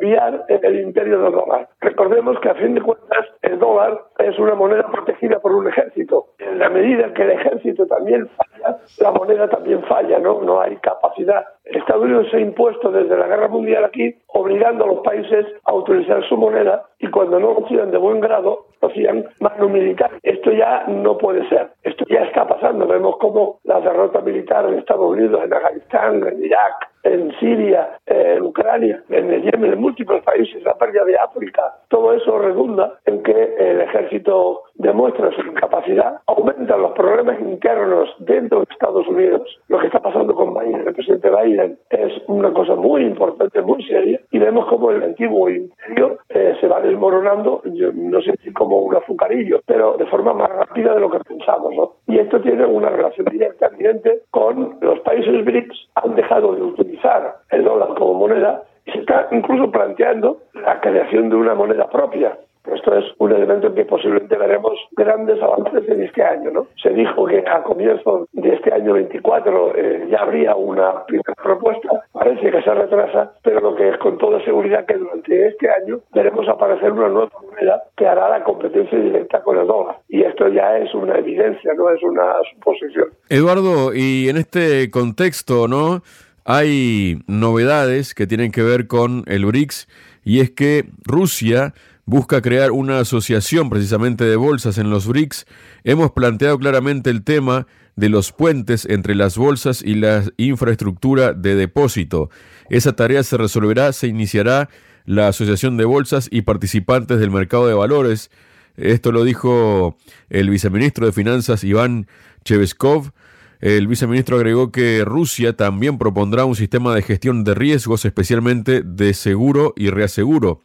obviar 0.00 0.44
el 0.48 0.80
imperio 0.80 1.20
del 1.20 1.32
dólar. 1.32 1.68
Recordemos 1.80 2.38
que 2.40 2.48
a 2.48 2.54
fin 2.54 2.74
de 2.74 2.80
cuentas 2.80 3.26
el 3.42 3.58
dólar 3.58 4.00
es 4.18 4.38
una 4.38 4.54
moneda 4.54 4.86
protegida 4.90 5.38
por 5.40 5.52
un 5.52 5.68
ejército. 5.68 6.28
En 6.38 6.58
la 6.58 6.70
medida 6.70 7.12
que 7.12 7.22
el 7.22 7.30
ejército 7.32 7.86
también 7.86 8.28
falla, 8.28 8.78
la 8.98 9.12
moneda 9.12 9.48
también 9.48 9.82
falla, 9.84 10.18
¿no? 10.18 10.40
No 10.42 10.60
hay 10.60 10.76
capacidad. 10.76 11.44
Estados 11.64 12.04
Unidos 12.04 12.28
se 12.30 12.38
ha 12.38 12.40
impuesto 12.40 12.90
desde 12.90 13.16
la 13.16 13.26
guerra 13.26 13.48
mundial 13.48 13.84
aquí, 13.84 14.14
obligando 14.28 14.84
a 14.84 14.88
los 14.88 15.00
países 15.00 15.46
a 15.64 15.74
utilizar 15.74 16.24
su 16.28 16.36
moneda 16.36 16.84
y 16.98 17.08
cuando 17.10 17.38
no 17.38 17.52
lo 17.52 17.64
hacían 17.64 17.90
de 17.90 17.98
buen 17.98 18.20
grado, 18.20 18.66
lo 18.80 18.88
hacían 18.88 19.26
mano 19.40 19.68
militar. 19.68 20.10
Esto 20.22 20.50
ya 20.52 20.84
no 20.88 21.18
puede 21.18 21.46
ser. 21.48 21.70
Esto 21.82 22.04
ya 22.08 22.24
está 22.24 22.46
pasando. 22.46 22.86
Vemos 22.86 23.16
cómo 23.18 23.60
la 23.64 23.80
derrota 23.80 24.20
militar 24.20 24.66
en 24.66 24.78
Estados 24.78 25.10
Unidos, 25.10 25.42
en 25.44 25.52
Afganistán, 25.52 26.26
en 26.26 26.44
Irak, 26.44 26.89
en 27.02 27.32
Siria, 27.38 27.98
en 28.06 28.42
Ucrania, 28.42 29.02
en 29.08 29.42
Yemen, 29.42 29.72
en 29.72 29.80
múltiples 29.80 30.22
países, 30.22 30.62
la 30.62 30.76
pérdida 30.76 31.04
de 31.04 31.16
África, 31.16 31.62
todo 31.88 32.12
eso 32.12 32.38
redunda 32.38 32.98
en 33.06 33.22
que 33.22 33.54
el 33.58 33.80
ejército 33.80 34.64
demuestra 34.80 35.30
su 35.32 35.42
incapacidad, 35.42 36.20
aumenta 36.26 36.76
los 36.76 36.92
problemas 36.92 37.38
internos 37.40 38.08
dentro 38.18 38.60
de 38.60 38.66
Estados 38.70 39.06
Unidos. 39.06 39.42
Lo 39.68 39.78
que 39.78 39.86
está 39.86 40.00
pasando 40.00 40.34
con 40.34 40.54
Biden, 40.54 40.86
el 40.86 40.94
presidente 40.94 41.30
Biden, 41.30 41.78
es 41.90 42.12
una 42.28 42.52
cosa 42.52 42.74
muy 42.74 43.02
importante, 43.02 43.60
muy 43.62 43.82
seria, 43.84 44.20
y 44.30 44.38
vemos 44.38 44.66
cómo 44.66 44.90
el 44.90 45.02
antiguo 45.02 45.50
imperio 45.50 46.18
eh, 46.30 46.56
se 46.60 46.66
va 46.66 46.80
desmoronando, 46.80 47.62
yo 47.64 47.92
no 47.92 48.20
sé 48.22 48.34
si 48.42 48.52
como 48.52 48.78
un 48.78 48.96
azucarillo, 48.96 49.60
pero 49.66 49.96
de 49.96 50.06
forma 50.06 50.32
más 50.32 50.48
rápida 50.48 50.94
de 50.94 51.00
lo 51.00 51.10
que 51.10 51.20
pensamos. 51.20 51.74
¿no? 51.74 51.92
Y 52.06 52.18
esto 52.18 52.40
tiene 52.40 52.64
una 52.64 52.88
relación 52.88 53.26
directa, 53.30 53.66
evidente, 53.66 54.22
con 54.30 54.78
los 54.80 55.00
países 55.00 55.44
BRICS 55.44 55.90
han 55.96 56.14
dejado 56.14 56.54
de 56.54 56.62
utilizar 56.62 57.36
el 57.50 57.64
dólar 57.64 57.94
como 57.96 58.14
moneda 58.14 58.62
y 58.86 58.92
se 58.92 58.98
está 59.00 59.28
incluso 59.30 59.70
planteando 59.70 60.38
la 60.54 60.80
creación 60.80 61.28
de 61.28 61.36
una 61.36 61.54
moneda 61.54 61.88
propia. 61.90 62.38
Esto 62.80 62.96
es 62.96 63.04
un 63.18 63.30
elemento 63.30 63.74
que 63.74 63.84
posiblemente 63.84 64.38
veremos 64.38 64.72
grandes 64.92 65.40
avances 65.42 65.86
en 65.86 66.02
este 66.02 66.22
año. 66.22 66.50
¿no? 66.50 66.66
Se 66.82 66.88
dijo 66.90 67.26
que 67.26 67.44
a 67.46 67.62
comienzos 67.62 68.26
de 68.32 68.54
este 68.54 68.72
año 68.72 68.94
24 68.94 69.76
eh, 69.76 70.08
ya 70.10 70.20
habría 70.20 70.56
una 70.56 71.04
primera 71.04 71.34
propuesta, 71.34 72.04
parece 72.10 72.50
que 72.50 72.62
se 72.62 72.72
retrasa, 72.72 73.34
pero 73.42 73.60
lo 73.60 73.76
que 73.76 73.90
es 73.90 73.98
con 73.98 74.16
toda 74.16 74.42
seguridad 74.46 74.86
que 74.86 74.94
durante 74.94 75.48
este 75.48 75.68
año 75.68 76.00
veremos 76.14 76.48
aparecer 76.48 76.90
una 76.92 77.08
nueva 77.08 77.30
moneda 77.42 77.82
que 77.98 78.06
hará 78.06 78.30
la 78.30 78.44
competencia 78.44 78.98
directa 78.98 79.42
con 79.42 79.58
el 79.58 79.66
dólar. 79.66 79.98
Y 80.08 80.22
esto 80.22 80.48
ya 80.48 80.78
es 80.78 80.94
una 80.94 81.18
evidencia, 81.18 81.74
no 81.74 81.90
es 81.90 82.02
una 82.02 82.32
suposición. 82.54 83.08
Eduardo, 83.28 83.92
y 83.94 84.30
en 84.30 84.38
este 84.38 84.90
contexto, 84.90 85.68
¿no? 85.68 86.00
Hay 86.46 87.18
novedades 87.26 88.14
que 88.14 88.26
tienen 88.26 88.50
que 88.52 88.62
ver 88.62 88.86
con 88.86 89.24
el 89.26 89.44
BRICS 89.44 89.86
y 90.24 90.40
es 90.40 90.50
que 90.50 90.84
Rusia 91.04 91.74
busca 92.10 92.42
crear 92.42 92.72
una 92.72 92.98
asociación 92.98 93.70
precisamente 93.70 94.24
de 94.24 94.34
bolsas 94.34 94.78
en 94.78 94.90
los 94.90 95.06
BRICS, 95.06 95.46
hemos 95.84 96.10
planteado 96.10 96.58
claramente 96.58 97.08
el 97.08 97.22
tema 97.22 97.68
de 97.94 98.08
los 98.08 98.32
puentes 98.32 98.84
entre 98.84 99.14
las 99.14 99.38
bolsas 99.38 99.80
y 99.80 99.94
la 99.94 100.24
infraestructura 100.36 101.34
de 101.34 101.54
depósito. 101.54 102.28
Esa 102.68 102.96
tarea 102.96 103.22
se 103.22 103.36
resolverá, 103.36 103.92
se 103.92 104.08
iniciará 104.08 104.68
la 105.06 105.28
Asociación 105.28 105.76
de 105.76 105.84
Bolsas 105.84 106.28
y 106.32 106.42
Participantes 106.42 107.20
del 107.20 107.30
Mercado 107.30 107.68
de 107.68 107.74
Valores. 107.74 108.32
Esto 108.76 109.12
lo 109.12 109.22
dijo 109.22 109.96
el 110.30 110.50
viceministro 110.50 111.06
de 111.06 111.12
Finanzas 111.12 111.62
Iván 111.62 112.08
Cheveskov. 112.44 113.12
El 113.60 113.86
viceministro 113.86 114.36
agregó 114.36 114.72
que 114.72 115.04
Rusia 115.04 115.56
también 115.56 115.96
propondrá 115.96 116.44
un 116.44 116.56
sistema 116.56 116.92
de 116.92 117.02
gestión 117.02 117.44
de 117.44 117.54
riesgos, 117.54 118.04
especialmente 118.04 118.82
de 118.82 119.14
seguro 119.14 119.74
y 119.76 119.90
reaseguro. 119.90 120.62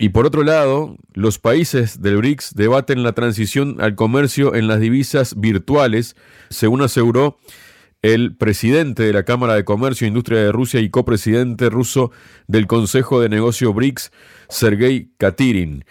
Y 0.00 0.10
por 0.10 0.26
otro 0.26 0.44
lado, 0.44 0.96
los 1.12 1.40
países 1.40 2.00
del 2.00 2.18
BRICS 2.18 2.54
debaten 2.54 3.02
la 3.02 3.14
transición 3.14 3.78
al 3.80 3.96
comercio 3.96 4.54
en 4.54 4.68
las 4.68 4.78
divisas 4.78 5.34
virtuales, 5.36 6.14
según 6.50 6.82
aseguró 6.82 7.36
el 8.02 8.36
presidente 8.36 9.02
de 9.02 9.12
la 9.12 9.24
Cámara 9.24 9.54
de 9.54 9.64
Comercio 9.64 10.04
e 10.04 10.08
Industria 10.08 10.38
de 10.38 10.52
Rusia 10.52 10.78
y 10.78 10.88
copresidente 10.88 11.68
ruso 11.68 12.12
del 12.46 12.68
Consejo 12.68 13.20
de 13.20 13.28
Negocio 13.28 13.74
BRICS, 13.74 14.12
Sergei 14.48 15.10
Katirin. 15.18 15.84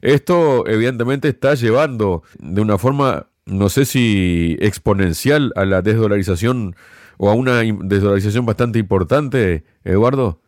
Esto 0.00 0.66
evidentemente 0.66 1.28
está 1.28 1.54
llevando 1.54 2.22
de 2.38 2.62
una 2.62 2.78
forma, 2.78 3.26
no 3.44 3.68
sé 3.68 3.84
si 3.84 4.56
exponencial, 4.60 5.52
a 5.54 5.66
la 5.66 5.82
desdolarización 5.82 6.76
o 7.18 7.28
a 7.28 7.34
una 7.34 7.60
desdolarización 7.60 8.46
bastante 8.46 8.78
importante, 8.78 9.64
Eduardo 9.84 10.40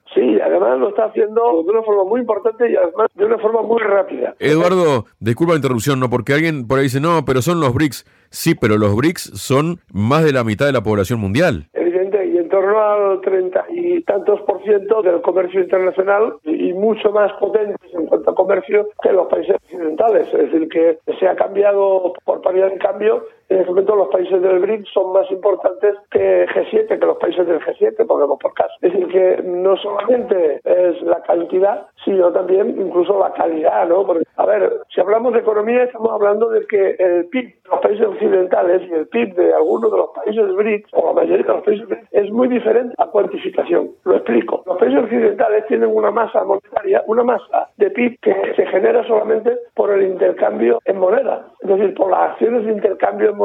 lo 0.76 0.88
está 0.88 1.06
haciendo 1.06 1.62
de 1.62 1.70
una 1.70 1.82
forma 1.82 2.04
muy 2.04 2.20
importante 2.20 2.70
y 2.70 2.76
además 2.76 3.08
de 3.14 3.24
una 3.24 3.38
forma 3.38 3.62
muy 3.62 3.80
rápida. 3.80 4.34
Eduardo, 4.38 5.06
disculpa 5.20 5.52
la 5.52 5.58
interrupción, 5.58 6.00
no, 6.00 6.10
porque 6.10 6.34
alguien 6.34 6.66
por 6.66 6.78
ahí 6.78 6.84
dice, 6.84 7.00
no, 7.00 7.24
pero 7.24 7.42
son 7.42 7.60
los 7.60 7.74
BRICS. 7.74 8.04
Sí, 8.30 8.54
pero 8.54 8.78
los 8.78 8.96
BRICS 8.96 9.32
son 9.34 9.80
más 9.92 10.24
de 10.24 10.32
la 10.32 10.42
mitad 10.44 10.66
de 10.66 10.72
la 10.72 10.82
población 10.82 11.20
mundial. 11.20 11.68
Evidente, 11.74 12.26
y 12.26 12.38
en 12.38 12.48
torno 12.48 12.78
al 12.78 13.20
treinta 13.20 13.66
y 13.70 14.02
tantos 14.04 14.40
por 14.42 14.62
ciento 14.62 15.02
del 15.02 15.20
comercio 15.20 15.60
internacional 15.60 16.34
y 16.44 16.72
mucho 16.72 17.10
más 17.10 17.30
potentes 17.34 17.76
en 17.92 18.06
cuanto 18.06 18.30
a 18.30 18.34
comercio 18.34 18.88
que 19.02 19.12
los 19.12 19.26
países 19.26 19.56
occidentales. 19.56 20.26
Es 20.32 20.50
decir, 20.50 20.68
que 20.68 20.98
se 21.18 21.28
ha 21.28 21.36
cambiado 21.36 22.14
por 22.24 22.40
paridad 22.40 22.70
de 22.70 22.78
cambio 22.78 23.26
en 23.52 23.60
este 23.60 23.70
momento 23.70 23.96
los 23.96 24.08
países 24.08 24.40
del 24.40 24.58
BRICS 24.60 24.88
son 24.92 25.12
más 25.12 25.30
importantes 25.30 25.94
que 26.10 26.46
G7, 26.46 26.98
que 26.98 27.06
los 27.06 27.18
países 27.18 27.46
del 27.46 27.60
G7, 27.60 28.06
pongamos 28.06 28.38
por 28.38 28.54
caso. 28.54 28.72
Es 28.80 28.92
decir, 28.92 29.08
que 29.08 29.42
no 29.44 29.76
solamente 29.76 30.60
es 30.64 31.00
la 31.02 31.22
cantidad, 31.22 31.86
sino 32.04 32.32
también 32.32 32.70
incluso 32.80 33.18
la 33.18 33.32
calidad, 33.32 33.86
¿no? 33.88 34.06
Porque, 34.06 34.24
a 34.36 34.46
ver, 34.46 34.72
si 34.94 35.00
hablamos 35.00 35.32
de 35.34 35.40
economía, 35.40 35.84
estamos 35.84 36.10
hablando 36.10 36.48
de 36.48 36.66
que 36.66 36.96
el 36.98 37.26
PIB 37.26 37.44
de 37.44 37.68
los 37.70 37.80
países 37.80 38.06
occidentales 38.06 38.82
y 38.88 38.92
el 38.92 39.06
PIB 39.08 39.34
de 39.34 39.54
algunos 39.54 39.90
de 39.90 39.98
los 39.98 40.10
países 40.10 40.54
BRICS, 40.54 40.90
o 40.94 41.06
la 41.06 41.12
mayoría 41.12 41.46
de 41.46 41.52
los 41.52 41.62
países 41.62 41.88
BRICS, 41.88 42.08
es 42.10 42.30
muy 42.32 42.48
diferente 42.48 42.94
a 42.98 43.06
cuantificación. 43.06 43.90
Lo 44.04 44.16
explico. 44.16 44.62
Los 44.66 44.78
países 44.78 45.02
occidentales 45.02 45.66
tienen 45.66 45.90
una 45.94 46.10
masa 46.10 46.44
monetaria, 46.44 47.02
una 47.06 47.22
masa 47.22 47.68
de 47.76 47.90
PIB 47.90 48.18
que 48.20 48.34
se 48.56 48.66
genera 48.66 49.06
solamente 49.06 49.56
por 49.74 49.90
el 49.90 50.02
intercambio 50.02 50.80
en 50.84 50.98
moneda, 50.98 51.46
es 51.60 51.68
decir, 51.68 51.94
por 51.94 52.10
las 52.10 52.30
acciones 52.30 52.64
de 52.66 52.72
intercambio 52.72 53.30
en 53.30 53.36
moneda 53.36 53.41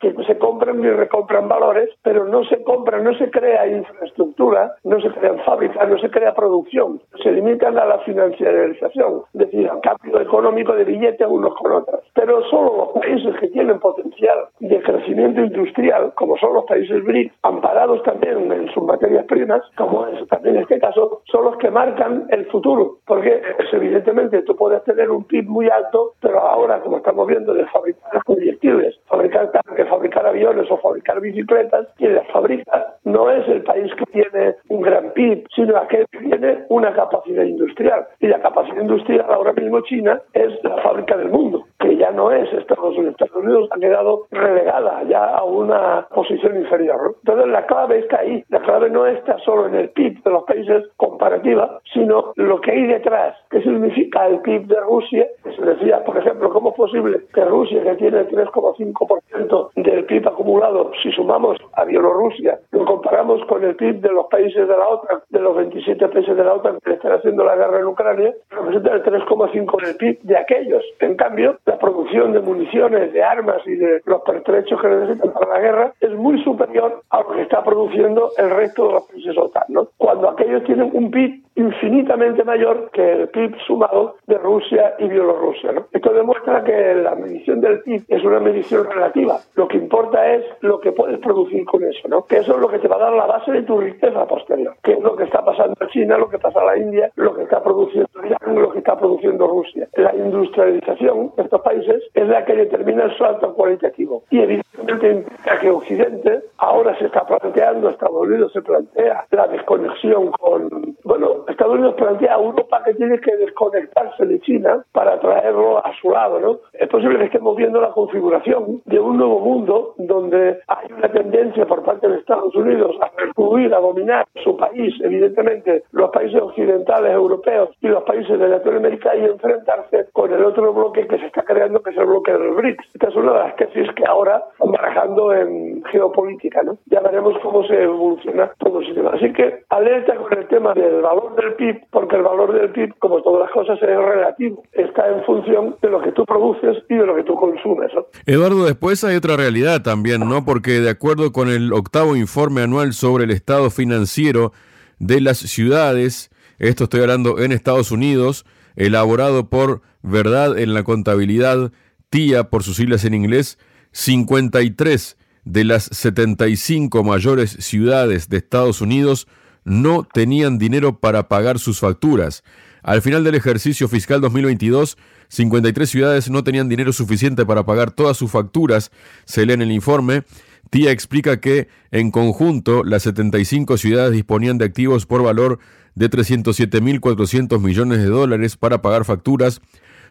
que 0.00 0.14
se 0.26 0.38
compran 0.38 0.82
y 0.82 0.90
recompran 0.90 1.48
valores, 1.48 1.90
pero 2.02 2.24
no 2.24 2.44
se 2.44 2.62
compra, 2.62 3.00
no 3.00 3.14
se 3.14 3.30
crea 3.30 3.66
infraestructura, 3.66 4.74
no 4.84 5.00
se 5.00 5.08
crean 5.10 5.38
fábricas, 5.44 5.88
no 5.88 5.98
se 5.98 6.10
crea 6.10 6.34
producción. 6.34 7.00
Se 7.22 7.32
limitan 7.32 7.78
a 7.78 7.84
la 7.84 7.98
financiarización, 8.00 9.22
es 9.34 9.40
decir, 9.40 9.68
al 9.68 9.80
cambio 9.80 10.20
económico 10.20 10.72
de 10.74 10.84
billetes 10.84 11.26
unos 11.26 11.54
con 11.54 11.72
otros. 11.72 12.00
Pero 12.14 12.42
solo 12.50 12.76
los 12.76 13.02
países 13.02 13.34
que 13.40 13.48
tienen 13.48 13.78
potencial 13.80 14.38
de 14.60 14.82
crecimiento 14.82 15.40
industrial, 15.40 16.12
como 16.14 16.36
son 16.36 16.54
los 16.54 16.64
países 16.64 17.02
BRICS, 17.04 17.34
amparados 17.42 18.02
también 18.02 18.50
en 18.52 18.68
sus 18.72 18.84
materias 18.84 19.24
primas, 19.26 19.62
como 19.76 20.06
es 20.06 20.26
también 20.28 20.56
en 20.56 20.62
este 20.62 20.78
caso, 20.78 21.22
son 21.24 21.44
los 21.44 21.56
que 21.56 21.70
marcan 21.70 22.26
el 22.30 22.46
futuro. 22.46 22.98
Porque 23.06 23.42
pues, 23.56 23.68
evidentemente 23.72 24.42
tú 24.42 24.56
puedes 24.56 24.82
tener 24.84 25.10
un 25.10 25.24
PIB 25.24 25.48
muy 25.48 25.68
alto, 25.68 26.14
pero 26.20 26.40
ahora, 26.40 26.80
como 26.80 26.98
estamos 26.98 27.26
viendo, 27.26 27.52
de 27.54 27.66
fabricar 27.66 28.22
proyectiles, 28.24 28.98
fabricar 29.06 29.39
que 29.76 29.84
fabricar 29.86 30.26
aviones 30.26 30.70
o 30.70 30.76
fabricar 30.78 31.20
bicicletas, 31.20 31.86
quien 31.96 32.14
las 32.14 32.26
fabrica 32.28 32.96
no 33.04 33.30
es 33.30 33.46
el 33.48 33.62
país 33.62 33.92
que 33.94 34.06
tiene 34.06 34.56
un 34.68 34.82
gran 34.82 35.12
PIB, 35.12 35.46
sino 35.54 35.76
aquel 35.76 36.06
que 36.10 36.18
tiene 36.18 36.64
una 36.68 36.92
capacidad 36.92 37.44
industrial. 37.44 38.06
Y 38.18 38.26
la 38.26 38.40
capacidad 38.40 38.80
industrial 38.80 39.26
ahora 39.30 39.52
mismo 39.52 39.80
China 39.82 40.20
es 40.32 40.52
la 40.64 40.76
fábrica 40.82 41.16
del 41.16 41.30
mundo, 41.30 41.66
que 41.78 41.96
ya 41.96 42.10
no 42.10 42.30
es 42.30 42.52
Estados 42.52 42.96
Unidos. 42.96 43.16
Estados 43.18 43.44
Unidos 43.44 43.68
ha 43.72 43.78
quedado 43.78 44.26
relegada 44.30 45.02
ya 45.04 45.24
a 45.24 45.44
una 45.44 46.06
posición 46.14 46.56
inferior. 46.56 47.16
Entonces 47.24 47.48
la 47.48 47.66
clave 47.66 48.00
está 48.00 48.20
ahí. 48.20 48.44
La 48.48 48.60
clave 48.60 48.90
no 48.90 49.06
está 49.06 49.38
solo 49.38 49.66
en 49.66 49.74
el 49.74 49.90
PIB 49.90 50.22
de 50.22 50.30
los 50.30 50.44
países 50.44 50.84
comparativa, 50.96 51.80
sino 51.92 52.32
lo 52.36 52.60
que 52.60 52.72
hay 52.72 52.86
detrás. 52.86 53.36
¿Qué 53.50 53.62
significa 53.62 54.26
el 54.26 54.40
PIB 54.40 54.66
de 54.66 54.80
Rusia? 54.80 55.26
Se 55.42 55.62
decía, 55.62 56.04
por 56.04 56.16
ejemplo, 56.18 56.50
¿cómo 56.50 56.70
es 56.70 56.76
posible 56.76 57.20
que 57.32 57.44
Rusia, 57.44 57.82
que 57.82 57.94
tiene 57.96 58.26
3,5% 58.28 59.29
del 59.76 60.04
PIB 60.04 60.28
acumulado, 60.28 60.92
si 61.02 61.10
sumamos 61.12 61.58
a 61.74 61.84
Bielorrusia, 61.84 62.58
lo 62.72 62.84
comparamos 62.84 63.44
con 63.46 63.64
el 63.64 63.76
PIB 63.76 64.00
de 64.00 64.12
los 64.12 64.26
países 64.26 64.66
de 64.66 64.76
la 64.76 64.88
OTAN, 64.88 65.20
de 65.28 65.40
los 65.40 65.56
27 65.56 66.08
países 66.08 66.36
de 66.36 66.44
la 66.44 66.54
OTAN 66.54 66.78
que 66.84 66.92
están 66.92 67.12
haciendo 67.12 67.44
la 67.44 67.56
guerra 67.56 67.78
en 67.78 67.86
Ucrania, 67.86 68.34
representa 68.50 68.92
el 68.94 69.02
3,5 69.02 69.84
del 69.84 69.96
PIB 69.96 70.20
de 70.22 70.36
aquellos. 70.36 70.82
En 71.00 71.16
cambio, 71.16 71.58
la 71.66 71.78
producción 71.78 72.32
de 72.32 72.40
municiones, 72.40 73.12
de 73.12 73.22
armas 73.22 73.62
y 73.66 73.76
de 73.76 74.02
los 74.04 74.22
pertrechos 74.22 74.80
que 74.80 74.88
necesitan 74.88 75.32
para 75.32 75.54
la 75.54 75.60
guerra 75.60 75.92
es 76.00 76.10
muy 76.12 76.42
superior 76.42 77.02
a 77.10 77.20
lo 77.22 77.30
que 77.30 77.42
está 77.42 77.62
produciendo 77.62 78.30
el 78.36 78.50
resto 78.50 78.86
de 78.86 78.92
los 78.94 79.06
países 79.08 79.36
OTAN. 79.36 79.64
¿no? 79.68 79.88
cuando 79.96 80.30
aquellos 80.30 80.64
tienen 80.64 80.90
un 80.92 81.10
PIB 81.10 81.42
infinitamente 81.56 82.42
mayor 82.44 82.90
que 82.92 83.12
el 83.12 83.28
PIB 83.28 83.56
sumado 83.66 84.16
de 84.26 84.38
Rusia 84.38 84.94
y 84.98 85.08
Bielorrusia. 85.08 85.72
Esto 85.92 86.12
demuestra 86.12 86.64
que 86.64 86.94
la 86.94 87.14
medición 87.14 87.60
del 87.60 87.80
PIB 87.80 88.04
es 88.08 88.24
una 88.24 88.40
medición 88.40 88.86
relativa. 88.90 89.19
Lo 89.54 89.68
que 89.68 89.76
importa 89.76 90.34
es 90.34 90.44
lo 90.60 90.80
que 90.80 90.92
puedes 90.92 91.18
producir 91.18 91.64
con 91.64 91.82
eso, 91.84 92.08
¿no? 92.08 92.24
que 92.24 92.38
eso 92.38 92.54
es 92.54 92.60
lo 92.60 92.68
que 92.68 92.78
te 92.78 92.88
va 92.88 92.96
a 92.96 93.00
dar 93.00 93.12
la 93.12 93.26
base 93.26 93.52
de 93.52 93.62
tu 93.62 93.80
riqueza 93.80 94.26
posterior, 94.26 94.76
que 94.82 94.92
es 94.92 95.00
lo 95.00 95.16
que 95.16 95.24
está 95.24 95.44
pasando 95.44 95.74
en 95.80 95.88
China, 95.88 96.18
lo 96.18 96.28
que 96.28 96.38
pasa 96.38 96.60
en 96.60 96.66
la 96.66 96.78
India, 96.78 97.10
lo 97.16 97.34
que 97.34 97.42
está 97.42 97.62
produciendo 97.62 98.08
Irán, 98.24 98.60
lo 98.60 98.70
que 98.70 98.78
está 98.78 98.98
produciendo 98.98 99.46
Rusia. 99.46 99.88
La 99.94 100.14
industrialización 100.14 101.32
de 101.36 101.42
estos 101.42 101.60
países 101.62 102.02
es 102.14 102.28
la 102.28 102.44
que 102.44 102.54
determina 102.54 103.04
el 103.04 103.16
salto 103.16 103.54
cualitativo. 103.54 104.22
Y 104.30 104.40
evidentemente 104.40 105.10
implica 105.10 105.58
que 105.58 105.70
Occidente 105.70 106.40
ahora 106.58 106.96
se 106.98 107.06
está 107.06 107.26
planteando, 107.26 107.88
Estados 107.88 108.26
Unidos 108.26 108.52
se 108.52 108.62
plantea 108.62 109.26
la 109.30 109.46
desconexión 109.48 110.30
con, 110.32 110.96
bueno, 111.04 111.44
Estados 111.48 111.74
Unidos 111.74 111.94
plantea 111.94 112.34
a 112.34 112.38
Europa 112.38 112.82
que 112.84 112.94
tiene 112.94 113.18
que 113.20 113.36
desconectarse 113.36 114.26
de 114.26 114.40
China 114.40 114.84
para 114.92 115.18
traerlo 115.20 115.84
a 115.84 115.92
su 116.00 116.10
lado, 116.10 116.40
¿no? 116.40 116.58
Es 116.72 116.88
posible 116.88 117.18
que 117.18 117.24
estemos 117.24 117.56
viendo 117.56 117.80
la 117.80 117.90
configuración 117.90 118.82
de 118.84 118.98
un 118.98 119.09
nuevo 119.18 119.40
mundo 119.40 119.94
donde 119.98 120.60
hay 120.66 120.92
una 120.92 121.08
tendencia 121.10 121.66
por 121.66 121.82
parte 121.82 122.08
de 122.08 122.18
Estados 122.18 122.54
Unidos 122.54 122.96
a 123.00 123.10
recluir, 123.16 123.74
a 123.74 123.80
dominar 123.80 124.26
su 124.42 124.56
país, 124.56 124.94
evidentemente 125.02 125.84
los 125.92 126.10
países 126.10 126.40
occidentales 126.40 127.12
europeos 127.12 127.70
y 127.80 127.88
los 127.88 128.02
países 128.04 128.38
de 128.38 128.48
Latinoamérica 128.48 129.16
y 129.16 129.24
enfrentarse 129.24 130.06
con 130.12 130.32
el 130.32 130.44
otro 130.44 130.72
bloque 130.72 131.06
que 131.06 131.18
se 131.18 131.26
está 131.26 131.42
creando, 131.42 131.82
que 131.82 131.90
es 131.90 131.96
el 131.96 132.06
bloque 132.06 132.32
del 132.32 132.50
BRICS. 132.50 132.88
Esta 132.94 133.08
es 133.08 133.16
una 133.16 133.32
de 133.32 133.38
las 133.38 133.56
tesis 133.56 133.88
que 133.94 134.04
ahora 134.06 134.42
barajando 134.66 135.32
en 135.34 135.82
geopolítica, 135.90 136.62
¿no? 136.62 136.78
Ya 136.86 137.00
veremos 137.00 137.34
cómo 137.42 137.66
se 137.66 137.82
evoluciona 137.82 138.50
todo 138.58 138.80
el 138.80 138.86
sistema. 138.86 139.10
Así 139.10 139.32
que 139.32 139.64
alerta 139.68 140.16
con 140.16 140.36
el 140.36 140.46
tema 140.48 140.74
del 140.74 141.00
valor 141.02 141.34
del 141.36 141.54
PIB, 141.54 141.86
porque 141.90 142.16
el 142.16 142.22
valor 142.22 142.52
del 142.52 142.70
PIB, 142.70 142.98
como 142.98 143.22
todas 143.22 143.42
las 143.42 143.50
cosas, 143.52 143.78
es 143.82 143.88
relativo. 143.88 144.62
Está 144.72 145.08
en 145.08 145.24
función 145.24 145.76
de 145.80 145.88
lo 145.88 146.00
que 146.00 146.12
tú 146.12 146.24
produces 146.24 146.82
y 146.88 146.94
de 146.94 147.06
lo 147.06 147.14
que 147.16 147.24
tú 147.24 147.34
consumes. 147.34 147.90
Eduardo, 148.26 148.64
después 148.64 149.02
hay 149.04 149.16
otra 149.16 149.36
realidad 149.36 149.82
también, 149.82 150.28
¿no? 150.28 150.44
Porque 150.44 150.80
de 150.80 150.90
acuerdo 150.90 151.32
con 151.32 151.48
el 151.48 151.72
octavo 151.72 152.16
informe 152.16 152.62
anual 152.62 152.92
sobre 152.92 153.24
el 153.24 153.30
estado 153.30 153.70
financiero 153.70 154.52
de 154.98 155.20
las 155.20 155.38
ciudades, 155.38 156.30
esto 156.58 156.84
estoy 156.84 157.00
hablando 157.00 157.38
en 157.38 157.52
Estados 157.52 157.90
Unidos, 157.90 158.44
elaborado 158.76 159.48
por 159.48 159.80
Verdad 160.02 160.58
en 160.58 160.74
la 160.74 160.82
Contabilidad, 160.82 161.72
TIA 162.10 162.44
por 162.44 162.62
sus 162.62 162.76
siglas 162.76 163.04
en 163.04 163.14
inglés, 163.14 163.58
53 163.92 165.16
de 165.44 165.64
las 165.64 165.84
75 165.84 167.02
mayores 167.02 167.50
ciudades 167.60 168.28
de 168.28 168.38
Estados 168.38 168.80
Unidos 168.80 169.26
no 169.64 170.06
tenían 170.10 170.58
dinero 170.58 170.98
para 170.98 171.28
pagar 171.28 171.58
sus 171.58 171.80
facturas. 171.80 172.42
Al 172.82 173.02
final 173.02 173.24
del 173.24 173.34
ejercicio 173.34 173.88
fiscal 173.88 174.20
2022, 174.20 174.96
53 175.28 175.90
ciudades 175.90 176.30
no 176.30 176.42
tenían 176.44 176.68
dinero 176.68 176.92
suficiente 176.92 177.44
para 177.44 177.64
pagar 177.64 177.90
todas 177.90 178.16
sus 178.16 178.30
facturas, 178.30 178.90
se 179.26 179.44
lee 179.44 179.54
en 179.54 179.62
el 179.62 179.72
informe. 179.72 180.24
TIA 180.70 180.92
explica 180.92 181.40
que, 181.40 181.68
en 181.90 182.10
conjunto, 182.10 182.84
las 182.84 183.02
75 183.02 183.76
ciudades 183.76 184.12
disponían 184.12 184.56
de 184.58 184.66
activos 184.66 185.04
por 185.04 185.22
valor 185.22 185.58
de 185.94 186.08
307.400 186.08 187.60
millones 187.60 187.98
de 187.98 188.06
dólares 188.06 188.56
para 188.56 188.80
pagar 188.80 189.04
facturas. 189.04 189.60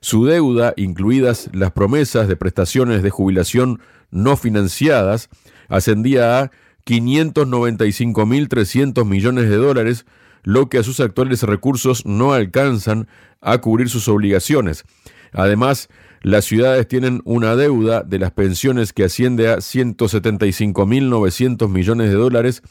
Su 0.02 0.26
deuda, 0.26 0.74
incluidas 0.78 1.50
las 1.54 1.72
promesas 1.72 2.28
de 2.28 2.36
prestaciones 2.36 3.02
de 3.04 3.10
jubilación 3.10 3.80
no 4.12 4.36
financiadas, 4.38 5.30
ascendía 5.68 6.40
a 6.40 6.52
595.300 6.86 9.06
millones 9.06 9.50
de 9.50 9.58
dólares, 9.58 10.06
lo 10.44 10.70
que 10.70 10.78
a 10.80 10.84
sus 10.84 11.00
actuales 11.00 11.44
recursos 11.44 12.06
no 12.06 12.34
alcanzan 12.34 13.08
a 13.42 13.60
cubrir 13.60 13.90
sus 13.90 14.08
obligaciones. 14.08 14.86
Además, 15.32 15.90
las 16.22 16.46
ciudades 16.46 16.88
tienen 16.88 17.22
una 17.24 17.56
deuda 17.56 18.04
de 18.04 18.20
las 18.20 18.32
pensiones 18.32 18.94
que 18.94 19.06
asciende 19.06 19.50
a 19.50 19.58
175.900 19.58 21.68
millones 21.70 22.10
de 22.10 22.16
dólares 22.16 22.62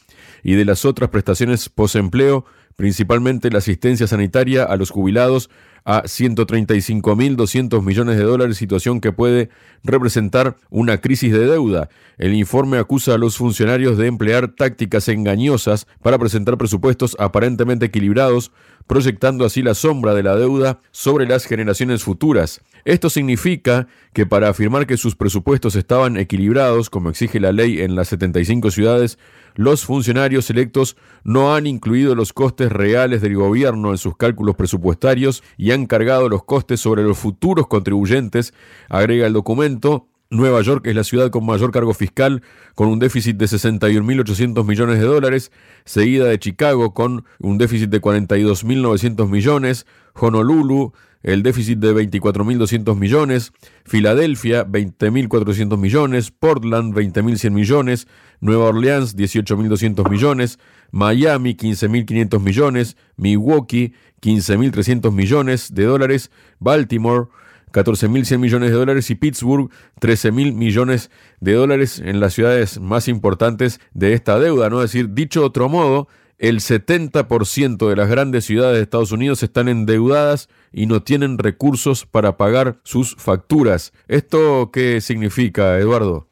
y 0.43 0.53
de 0.53 0.65
las 0.65 0.85
otras 0.85 1.09
prestaciones 1.09 1.67
posempleo, 1.69 2.45
principalmente 2.75 3.49
la 3.49 3.57
asistencia 3.59 4.07
sanitaria 4.07 4.63
a 4.63 4.75
los 4.77 4.89
jubilados, 4.91 5.49
a 5.85 6.03
135.200 6.03 7.83
millones 7.83 8.17
de 8.17 8.23
dólares, 8.23 8.57
situación 8.57 9.01
que 9.01 9.11
puede 9.11 9.49
representar 9.83 10.57
una 10.69 10.99
crisis 10.99 11.31
de 11.31 11.45
deuda. 11.45 11.89
El 12.17 12.33
informe 12.33 12.77
acusa 12.77 13.15
a 13.15 13.17
los 13.17 13.37
funcionarios 13.37 13.97
de 13.97 14.07
emplear 14.07 14.49
tácticas 14.49 15.07
engañosas 15.07 15.87
para 16.01 16.17
presentar 16.17 16.57
presupuestos 16.57 17.15
aparentemente 17.19 17.85
equilibrados, 17.85 18.51
proyectando 18.89 19.45
así 19.45 19.61
la 19.61 19.75
sombra 19.75 20.15
de 20.15 20.23
la 20.23 20.35
deuda 20.35 20.81
sobre 20.89 21.27
las 21.27 21.45
generaciones 21.45 22.01
futuras. 22.01 22.61
Esto 22.85 23.11
significa 23.11 23.85
que 24.13 24.25
para 24.25 24.49
afirmar 24.49 24.87
que 24.87 24.97
sus 24.97 25.15
presupuestos 25.15 25.75
estaban 25.75 26.17
equilibrados, 26.17 26.89
como 26.89 27.11
exige 27.11 27.39
la 27.39 27.51
ley 27.51 27.81
en 27.81 27.95
las 27.95 28.07
75 28.07 28.71
ciudades, 28.71 29.19
los 29.53 29.85
funcionarios 29.85 30.49
electos 30.49 30.97
no 31.23 31.53
han 31.53 31.67
incluido 31.67 32.15
los 32.15 32.33
costes 32.33 32.71
reales 32.71 33.21
del 33.21 33.35
gobierno 33.35 33.91
en 33.91 33.99
sus 33.99 34.17
cálculos 34.17 34.55
presupuestarios 34.55 35.43
y 35.55 35.69
han 35.69 35.85
cargado 35.85 36.27
los 36.27 36.43
costes 36.43 36.79
sobre 36.79 37.03
los 37.03 37.19
futuros 37.19 37.67
contribuyentes, 37.67 38.55
agrega 38.89 39.27
el 39.27 39.33
documento, 39.33 40.07
Nueva 40.31 40.61
York 40.61 40.85
es 40.85 40.95
la 40.95 41.03
ciudad 41.03 41.31
con 41.31 41.43
mayor 41.43 41.71
cargo 41.71 41.95
fiscal, 41.95 42.43
con 42.75 42.87
un 42.87 42.99
déficit 42.99 43.35
de 43.37 43.45
61.800 43.45 44.63
millones 44.63 44.99
de 44.99 45.05
dólares, 45.05 45.51
seguida 45.85 46.25
de 46.25 46.37
Chicago 46.37 46.93
con 46.93 47.25
un 47.39 47.57
déficit 47.57 47.89
de 47.89 47.99
42.900 47.99 49.27
millones, 49.27 49.87
Honolulu 50.13 50.93
el 51.23 51.43
déficit 51.43 51.79
de 51.79 51.93
24.200 51.93 52.95
millones, 52.95 53.51
Filadelfia 53.83 54.65
20.400 54.65 55.77
millones, 55.77 56.31
Portland 56.31 56.93
20.100 56.93 57.51
millones, 57.51 58.07
Nueva 58.39 58.65
Orleans 58.65 59.17
18.200 59.17 60.09
millones, 60.09 60.59
Miami 60.91 61.55
15.500 61.55 62.39
millones, 62.39 62.97
Milwaukee 63.17 63.93
15.300 64.21 65.11
millones 65.11 65.73
de 65.73 65.83
dólares, 65.85 66.31
Baltimore 66.59 67.27
14.100 67.71 68.37
millones 68.37 68.71
de 68.71 68.77
dólares 68.77 69.09
y 69.09 69.15
Pittsburgh 69.15 69.69
13.000 70.01 70.53
millones 70.53 71.11
de 71.39 71.53
dólares 71.53 71.99
en 72.03 72.19
las 72.19 72.33
ciudades 72.33 72.79
más 72.79 73.07
importantes 73.07 73.79
de 73.93 74.13
esta 74.13 74.39
deuda, 74.39 74.69
¿no? 74.69 74.83
Es 74.83 74.91
decir, 74.91 75.13
dicho 75.13 75.41
de 75.41 75.45
otro 75.47 75.69
modo, 75.69 76.07
el 76.39 76.61
70% 76.61 77.89
de 77.89 77.95
las 77.95 78.09
grandes 78.09 78.45
ciudades 78.45 78.77
de 78.77 78.83
Estados 78.83 79.11
Unidos 79.11 79.43
están 79.43 79.67
endeudadas 79.67 80.47
y 80.71 80.85
no 80.85 81.03
tienen 81.03 81.37
recursos 81.37 82.05
para 82.05 82.37
pagar 82.37 82.79
sus 82.83 83.15
facturas. 83.15 83.91
¿Esto 84.07 84.71
qué 84.71 85.01
significa, 85.01 85.77
Eduardo? 85.77 86.29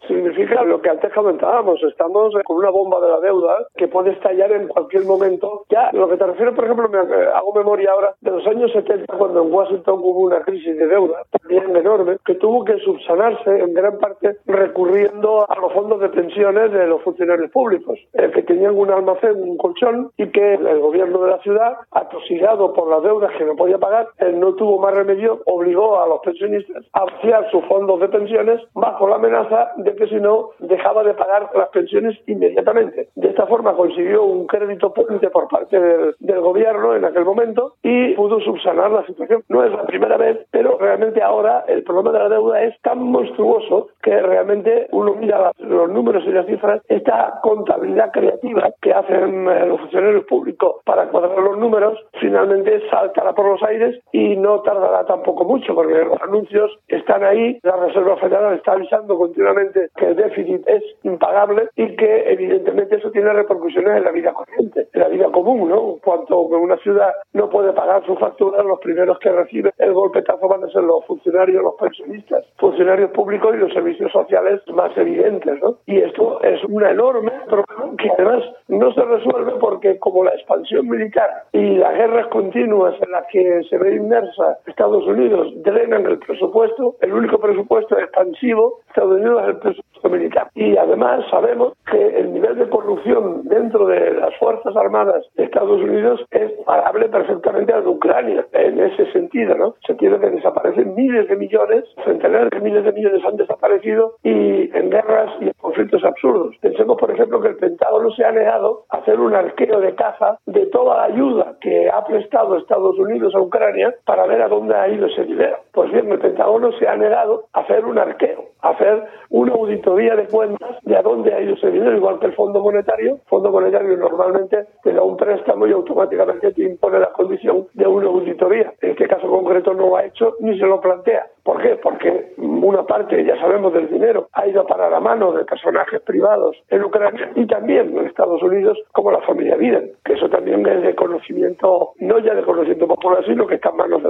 Lo 0.77 0.83
que 0.83 0.89
antes 0.91 1.11
comentábamos, 1.11 1.81
estamos 1.81 2.35
con 2.45 2.57
una 2.57 2.69
bomba 2.69 2.99
de 3.01 3.09
la 3.09 3.19
deuda 3.19 3.65
que 3.75 3.87
puede 3.87 4.11
estallar 4.11 4.51
en 4.51 4.67
cualquier 4.67 5.05
momento. 5.05 5.65
Ya, 5.69 5.89
lo 5.91 6.07
que 6.07 6.17
te 6.17 6.27
refiero, 6.27 6.53
por 6.53 6.65
ejemplo, 6.65 6.87
me 6.87 6.99
hago 6.99 7.51
memoria 7.55 7.91
ahora 7.91 8.13
de 8.21 8.29
los 8.29 8.45
años 8.45 8.71
70, 8.73 9.17
cuando 9.17 9.41
en 9.41 9.51
Washington 9.51 9.99
hubo 10.03 10.19
una 10.19 10.41
crisis 10.41 10.77
de 10.77 10.85
deuda 10.85 11.23
también 11.31 11.75
enorme, 11.75 12.17
que 12.23 12.35
tuvo 12.35 12.63
que 12.63 12.77
subsanarse 12.77 13.59
en 13.59 13.73
gran 13.73 13.97
parte 13.97 14.37
recurriendo 14.45 15.49
a 15.49 15.59
los 15.59 15.73
fondos 15.73 15.99
de 15.99 16.09
pensiones 16.09 16.71
de 16.71 16.85
los 16.85 17.01
funcionarios 17.01 17.49
públicos, 17.49 17.97
eh, 18.13 18.29
que 18.31 18.43
tenían 18.43 18.77
un 18.77 18.91
almacén, 18.91 19.41
un 19.41 19.57
colchón, 19.57 20.11
y 20.15 20.27
que 20.29 20.53
el 20.53 20.79
gobierno 20.79 21.23
de 21.23 21.31
la 21.31 21.39
ciudad, 21.39 21.77
atosigado 21.89 22.73
por 22.73 22.87
las 22.87 23.01
deudas 23.01 23.31
que 23.35 23.45
no 23.45 23.55
podía 23.55 23.79
pagar, 23.79 24.09
él 24.19 24.39
no 24.39 24.53
tuvo 24.53 24.77
más 24.77 24.93
remedio, 24.93 25.41
obligó 25.47 25.99
a 25.99 26.07
los 26.07 26.19
pensionistas 26.19 26.85
a 26.93 27.05
vaciar 27.05 27.49
sus 27.49 27.65
fondos 27.65 27.99
de 27.99 28.09
pensiones 28.09 28.61
bajo 28.75 29.07
la 29.07 29.15
amenaza 29.15 29.71
de 29.77 29.95
que 29.95 30.07
si 30.07 30.15
no 30.15 30.49
dejaba 30.67 31.03
de 31.03 31.13
pagar 31.13 31.49
las 31.55 31.69
pensiones 31.69 32.17
inmediatamente. 32.27 33.09
De 33.15 33.29
esta 33.29 33.45
forma 33.47 33.73
consiguió 33.73 34.23
un 34.23 34.47
crédito 34.47 34.93
puente 34.93 35.29
por 35.29 35.47
parte 35.47 35.79
del, 35.79 36.15
gobierno 36.37 36.95
en 36.95 37.03
aquel 37.03 37.25
momento 37.25 37.73
y 37.81 38.13
pudo 38.13 38.39
subsanar 38.39 38.91
la 38.91 39.05
situación. 39.05 39.43
No 39.49 39.63
es 39.63 39.71
la 39.71 39.85
primera 39.85 40.17
vez, 40.17 40.45
pero 40.51 40.77
realmente 40.77 41.21
ahora 41.21 41.65
el 41.67 41.83
problema 41.83 42.11
de 42.11 42.19
la 42.19 42.29
deuda 42.29 42.61
es 42.61 42.79
tan 42.81 43.01
monstruoso 43.01 43.89
que 44.01 44.21
realmente 44.21 44.87
uno 44.91 45.15
mira 45.15 45.51
los 45.57 45.89
números 45.89 46.23
y 46.25 46.31
las 46.31 46.45
cifras, 46.45 46.81
esta 46.87 47.39
contabilidad 47.41 48.11
creativa 48.11 48.71
que 48.81 48.93
hacen 48.93 49.49
eh, 49.49 49.65
los 49.65 49.81
funcionarios 49.81 50.25
públicos 50.25 50.75
para 50.85 51.07
cuadrar 51.09 51.37
los 51.39 51.57
números, 51.57 51.99
finalmente 52.19 52.81
saltará 52.89 53.33
por 53.33 53.49
los 53.49 53.63
aires 53.63 53.99
y 54.11 54.35
no 54.37 54.61
tardará 54.61 55.05
tampoco 55.05 55.43
mucho, 55.43 55.73
porque 55.73 56.05
los 56.05 56.21
anuncios 56.21 56.71
están 56.87 57.23
ahí, 57.23 57.59
la 57.63 57.75
Reserva 57.75 58.17
Federal 58.17 58.55
está 58.55 58.73
avisando 58.73 59.17
continuamente 59.17 59.89
que 59.95 60.07
el 60.07 60.15
déficit 60.15 60.56
es 60.65 60.83
impagable 61.03 61.69
y 61.75 61.95
que 61.95 62.31
evidentemente 62.31 62.95
eso 62.97 63.11
tiene 63.11 63.31
repercusiones 63.33 63.97
en 63.97 64.03
la 64.03 64.11
vida 64.11 64.33
corriente, 64.33 64.87
en 64.93 65.01
la 65.01 65.07
vida 65.07 65.26
común, 65.47 65.69
¿no? 65.69 65.97
Cuanto 66.03 66.41
una 66.41 66.75
ciudad 66.77 67.13
no 67.31 67.49
puede 67.49 67.71
pagar 67.71 68.05
sus 68.05 68.19
facturas, 68.19 68.65
los 68.65 68.79
primeros 68.79 69.17
que 69.19 69.31
reciben 69.31 69.71
el 69.77 69.93
golpetazo 69.93 70.45
van 70.45 70.65
a 70.65 70.69
ser 70.69 70.83
los 70.83 71.05
funcionarios, 71.05 71.63
los 71.63 71.75
pensionistas, 71.75 72.43
funcionarios 72.57 73.11
públicos 73.11 73.55
y 73.55 73.59
los 73.59 73.71
servicios 73.71 74.11
sociales 74.11 74.61
más 74.73 74.95
evidentes. 74.97 75.61
¿no? 75.61 75.77
Y 75.85 75.99
esto 75.99 76.41
es 76.41 76.61
un 76.65 76.85
enorme 76.85 77.31
problema 77.45 77.95
que 77.97 78.09
además 78.17 78.43
no 78.67 78.93
se 78.93 79.01
resuelve 79.01 79.53
porque 79.61 79.97
como 79.99 80.25
la 80.25 80.31
expansión 80.31 80.89
militar 80.89 81.29
y 81.53 81.77
las 81.77 81.93
guerras 81.95 82.27
continuas 82.27 82.95
en 83.01 83.11
las 83.11 83.25
que 83.31 83.63
se 83.69 83.77
ve 83.77 83.95
inmersa 83.95 84.57
Estados 84.65 85.05
Unidos 85.05 85.53
drenan 85.63 86.05
el 86.07 86.19
presupuesto, 86.19 86.95
el 86.99 87.13
único 87.13 87.39
presupuesto 87.39 87.97
expansivo 87.97 88.81
Estados 88.89 89.13
Unidos 89.13 89.43
es 89.43 89.47
el 89.49 89.57
presupuesto 89.59 90.09
militar. 90.09 90.49
Y 90.55 90.75
además 90.75 91.23
sabemos 91.31 91.73
que 91.89 92.19
el 92.19 92.33
nivel 92.33 92.57
de 92.57 92.69
corrupción 92.69 93.43
dentro 93.45 93.87
de 93.87 94.11
las 94.13 94.35
Fuerzas 94.37 94.75
Armadas 94.75 95.25
Estados 95.37 95.81
Unidos 95.81 96.25
es 96.31 96.51
parable 96.65 97.09
perfectamente 97.09 97.73
al 97.73 97.83
de 97.83 97.89
Ucrania 97.89 98.45
en 98.53 98.79
ese 98.79 99.11
sentido, 99.11 99.55
¿no? 99.55 99.75
Se 99.85 99.95
tiene 99.95 100.19
que 100.19 100.29
desaparecen 100.29 100.95
miles 100.95 101.27
de 101.27 101.35
millones, 101.35 101.85
centenares 102.03 102.49
de 102.49 102.59
miles 102.59 102.83
de 102.83 102.91
millones 102.91 103.23
han 103.25 103.37
desaparecido 103.37 104.15
y 104.23 104.75
en 104.75 104.89
guerras 104.89 105.31
y 105.39 105.45
en 105.45 105.53
conflictos 105.59 106.03
absurdos. 106.03 106.55
Pensemos, 106.61 106.97
por 106.97 107.11
ejemplo, 107.11 107.41
que 107.41 107.49
el 107.49 107.57
Pentágono 107.57 108.11
se 108.11 108.25
ha 108.25 108.31
negado 108.31 108.85
a 108.89 108.97
hacer 108.97 109.19
un 109.19 109.33
arqueo 109.35 109.79
de 109.79 109.95
caza 109.95 110.39
de 110.45 110.65
toda 110.67 110.97
la 110.97 111.03
ayuda 111.13 111.55
que 111.61 111.89
ha 111.89 112.03
prestado 112.05 112.57
Estados 112.57 112.97
Unidos 112.97 113.33
a 113.35 113.41
Ucrania 113.41 113.93
para 114.05 114.25
ver 114.25 114.41
a 114.41 114.47
dónde 114.47 114.75
ha 114.75 114.87
ido 114.87 115.07
ese 115.07 115.23
dinero. 115.23 115.57
Pues 115.71 115.91
bien, 115.91 116.11
el 116.11 116.19
Pentágono 116.19 116.71
se 116.73 116.87
ha 116.87 116.95
negado 116.95 117.45
a 117.53 117.61
hacer 117.61 117.85
un 117.85 117.97
arqueo, 117.97 118.41
a 118.41 118.46
hacer 118.69 119.03
una 119.29 119.53
auditoría 119.53 120.15
de 120.15 120.27
cuentas 120.27 120.77
de 120.83 120.95
a 120.95 121.01
dónde 121.01 121.33
ha 121.33 121.41
ido 121.41 121.53
ese 121.53 121.71
dinero, 121.71 121.95
igual 121.95 122.19
que 122.19 122.27
el 122.27 122.33
Fondo 122.33 122.61
Monetario. 122.61 123.15
El 123.15 123.21
Fondo 123.27 123.51
Monetario 123.51 123.97
normalmente 123.97 124.65
te 124.83 124.93
da 124.93 125.01
un 125.01 125.17
préstamo 125.17 125.67
y 125.67 125.71
automáticamente 125.71 126.51
te 126.53 126.63
impone 126.63 126.99
la 126.99 127.11
condición 127.11 127.67
de 127.73 127.87
una 127.87 128.07
auditoría. 128.07 128.73
En 128.81 128.91
este 128.91 129.07
caso 129.07 129.27
concreto 129.27 129.73
no 129.73 129.87
lo 129.87 129.95
ha 129.97 130.05
hecho 130.05 130.35
ni 130.39 130.57
se 130.57 130.65
lo 130.65 130.79
plantea. 130.79 131.27
¿Por 131.43 131.61
qué? 131.61 131.77
Porque 131.81 132.33
una 132.37 132.83
parte, 132.83 133.23
ya 133.23 133.39
sabemos, 133.39 133.73
del 133.73 133.89
dinero 133.89 134.27
ha 134.33 134.45
ido 134.47 134.65
para 134.65 134.89
la 134.89 134.99
mano 134.99 135.31
de 135.31 135.45
personajes 135.45 136.01
privados 136.01 136.57
en 136.69 136.83
Ucrania 136.83 137.31
y 137.35 137.45
también 137.47 137.97
en 137.97 138.05
Estados 138.05 138.43
Unidos, 138.43 138.77
como 138.91 139.11
la 139.11 139.21
familia 139.21 139.55
Biden, 139.55 139.93
que 140.03 140.13
eso 140.13 140.29
también 140.29 140.65
es 140.67 140.81
de 140.81 140.95
conocimiento, 140.95 141.93
no 141.99 142.19
ya 142.19 142.35
de 142.35 142.43
conocimiento 142.43 142.87
popular, 142.87 143.23
sino 143.25 143.47
que 143.47 143.55
está 143.55 143.69
en 143.69 143.77
manos 143.77 144.03
de. 144.03 144.06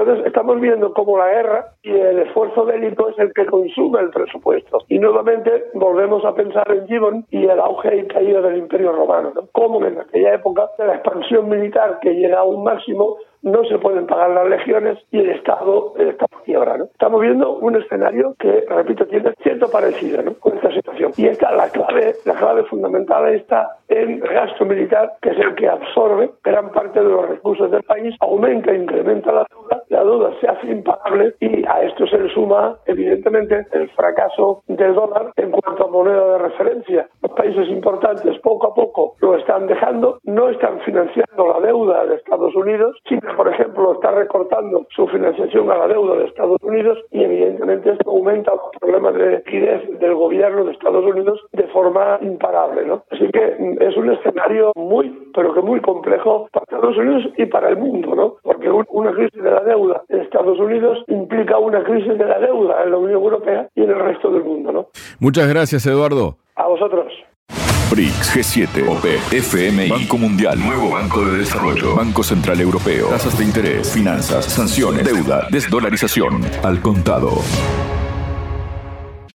Entonces, 0.00 0.26
estamos 0.28 0.58
viendo 0.58 0.94
cómo 0.94 1.18
la 1.18 1.28
guerra 1.28 1.74
y 1.82 1.90
el 1.90 2.20
esfuerzo 2.20 2.64
bélico 2.64 3.10
es 3.10 3.18
el 3.18 3.34
que 3.34 3.44
consume 3.44 4.00
el 4.00 4.08
presupuesto. 4.08 4.78
Y 4.88 4.98
nuevamente 4.98 5.66
volvemos 5.74 6.24
a 6.24 6.34
pensar 6.34 6.70
en 6.72 6.86
Gibbon 6.86 7.26
y 7.30 7.44
el 7.44 7.60
auge 7.60 7.98
y 7.98 8.06
caída 8.06 8.40
del 8.40 8.56
Imperio 8.56 8.92
Romano. 8.92 9.32
¿no? 9.34 9.48
Cómo 9.52 9.84
en 9.84 9.98
aquella 9.98 10.32
época 10.32 10.70
de 10.78 10.86
la 10.86 10.94
expansión 10.94 11.50
militar 11.50 11.98
que 12.00 12.14
llega 12.14 12.40
a 12.40 12.44
un 12.44 12.64
máximo 12.64 13.18
no 13.42 13.64
se 13.64 13.78
pueden 13.78 14.06
pagar 14.06 14.30
las 14.30 14.48
legiones 14.48 14.98
y 15.10 15.18
el 15.20 15.30
Estado 15.30 15.94
está 15.98 16.26
por 16.26 16.42
quiebra. 16.42 16.76
¿no? 16.78 16.84
Estamos 16.84 17.20
viendo 17.20 17.52
un 17.52 17.76
escenario 17.76 18.34
que, 18.38 18.64
repito, 18.68 19.06
tiene 19.06 19.32
cierto 19.42 19.70
parecido 19.70 20.22
con 20.40 20.56
esta 20.56 20.72
situación. 20.72 21.12
Y 21.16 21.26
esta, 21.26 21.52
la 21.52 21.68
clave, 21.68 22.14
la 22.24 22.34
clave 22.34 22.64
fundamental 22.64 23.32
está 23.34 23.76
en 23.88 24.22
el 24.22 24.28
gasto 24.28 24.64
militar, 24.64 25.14
que 25.20 25.30
es 25.30 25.38
el 25.38 25.54
que 25.54 25.68
absorbe 25.68 26.30
gran 26.44 26.70
parte 26.70 27.00
de 27.00 27.08
los 27.08 27.28
recursos 27.28 27.70
del 27.70 27.82
país, 27.82 28.14
aumenta 28.20 28.72
e 28.72 28.76
incrementa 28.76 29.32
la 29.32 29.46
deuda, 29.50 29.82
la 29.88 30.04
deuda 30.04 30.32
se 30.40 30.48
hace 30.48 30.66
impagable 30.68 31.34
y 31.40 31.66
a 31.66 31.82
esto 31.82 32.06
se 32.06 32.18
le 32.18 32.32
suma, 32.32 32.76
evidentemente, 32.86 33.66
el 33.72 33.88
fracaso 33.90 34.62
del 34.68 34.94
dólar 34.94 35.32
en 35.36 35.50
cuanto 35.50 35.84
a 35.84 35.90
moneda 35.90 36.32
de 36.32 36.38
referencia. 36.38 37.08
Los 37.22 37.32
países 37.32 37.68
importantes 37.68 38.38
poco 38.40 38.68
a 38.68 38.74
poco 38.74 39.16
lo 39.20 39.36
están 39.36 39.66
dejando, 39.66 40.18
no 40.24 40.48
están 40.50 40.80
financiando 40.80 41.48
la 41.48 41.60
deuda 41.60 42.06
de 42.06 42.16
Estados 42.16 42.54
Unidos, 42.54 42.96
por 43.36 43.48
ejemplo, 43.48 43.94
está 43.94 44.10
recortando 44.10 44.86
su 44.94 45.06
financiación 45.08 45.70
a 45.70 45.76
la 45.76 45.88
deuda 45.88 46.16
de 46.16 46.26
Estados 46.26 46.58
Unidos 46.62 46.98
y 47.10 47.22
evidentemente 47.22 47.92
esto 47.92 48.10
aumenta 48.10 48.52
los 48.52 48.70
problemas 48.80 49.14
de 49.14 49.36
liquidez 49.38 49.98
del 49.98 50.14
gobierno 50.14 50.64
de 50.64 50.72
Estados 50.72 51.04
Unidos 51.04 51.40
de 51.52 51.64
forma 51.68 52.18
imparable. 52.20 52.84
¿no? 52.86 53.04
Así 53.10 53.28
que 53.30 53.56
es 53.80 53.96
un 53.96 54.12
escenario 54.12 54.72
muy, 54.76 55.30
pero 55.34 55.54
que 55.54 55.60
muy 55.60 55.80
complejo 55.80 56.48
para 56.52 56.64
Estados 56.64 56.96
Unidos 56.96 57.32
y 57.36 57.46
para 57.46 57.68
el 57.68 57.76
mundo, 57.76 58.14
¿no? 58.14 58.36
porque 58.42 58.70
una 58.70 59.12
crisis 59.12 59.42
de 59.42 59.50
la 59.50 59.60
deuda 59.60 60.02
en 60.08 60.20
Estados 60.20 60.58
Unidos 60.58 61.04
implica 61.08 61.58
una 61.58 61.82
crisis 61.82 62.16
de 62.18 62.24
la 62.24 62.38
deuda 62.38 62.82
en 62.84 62.90
la 62.90 62.96
Unión 62.96 63.22
Europea 63.22 63.68
y 63.74 63.82
en 63.82 63.90
el 63.90 63.98
resto 63.98 64.30
del 64.30 64.44
mundo. 64.44 64.72
¿no? 64.72 64.86
Muchas 65.18 65.48
gracias, 65.48 65.86
Eduardo. 65.86 66.36
A 66.56 66.66
vosotros. 66.66 67.12
BRICS, 67.90 68.34
G7, 68.34 68.88
OPE, 68.88 69.18
FMI, 69.40 69.88
Banco 69.88 70.16
Mundial, 70.16 70.58
Nuevo 70.60 70.90
Banco 70.90 71.24
de 71.24 71.38
Desarrollo, 71.38 71.96
Banco 71.96 72.22
Central 72.22 72.60
Europeo, 72.60 73.08
tasas 73.08 73.36
de 73.36 73.44
interés, 73.44 73.90
finanzas, 73.90 74.44
sanciones, 74.44 75.04
deuda, 75.04 75.48
desdolarización, 75.50 76.44
al 76.62 76.80
contado. 76.80 77.42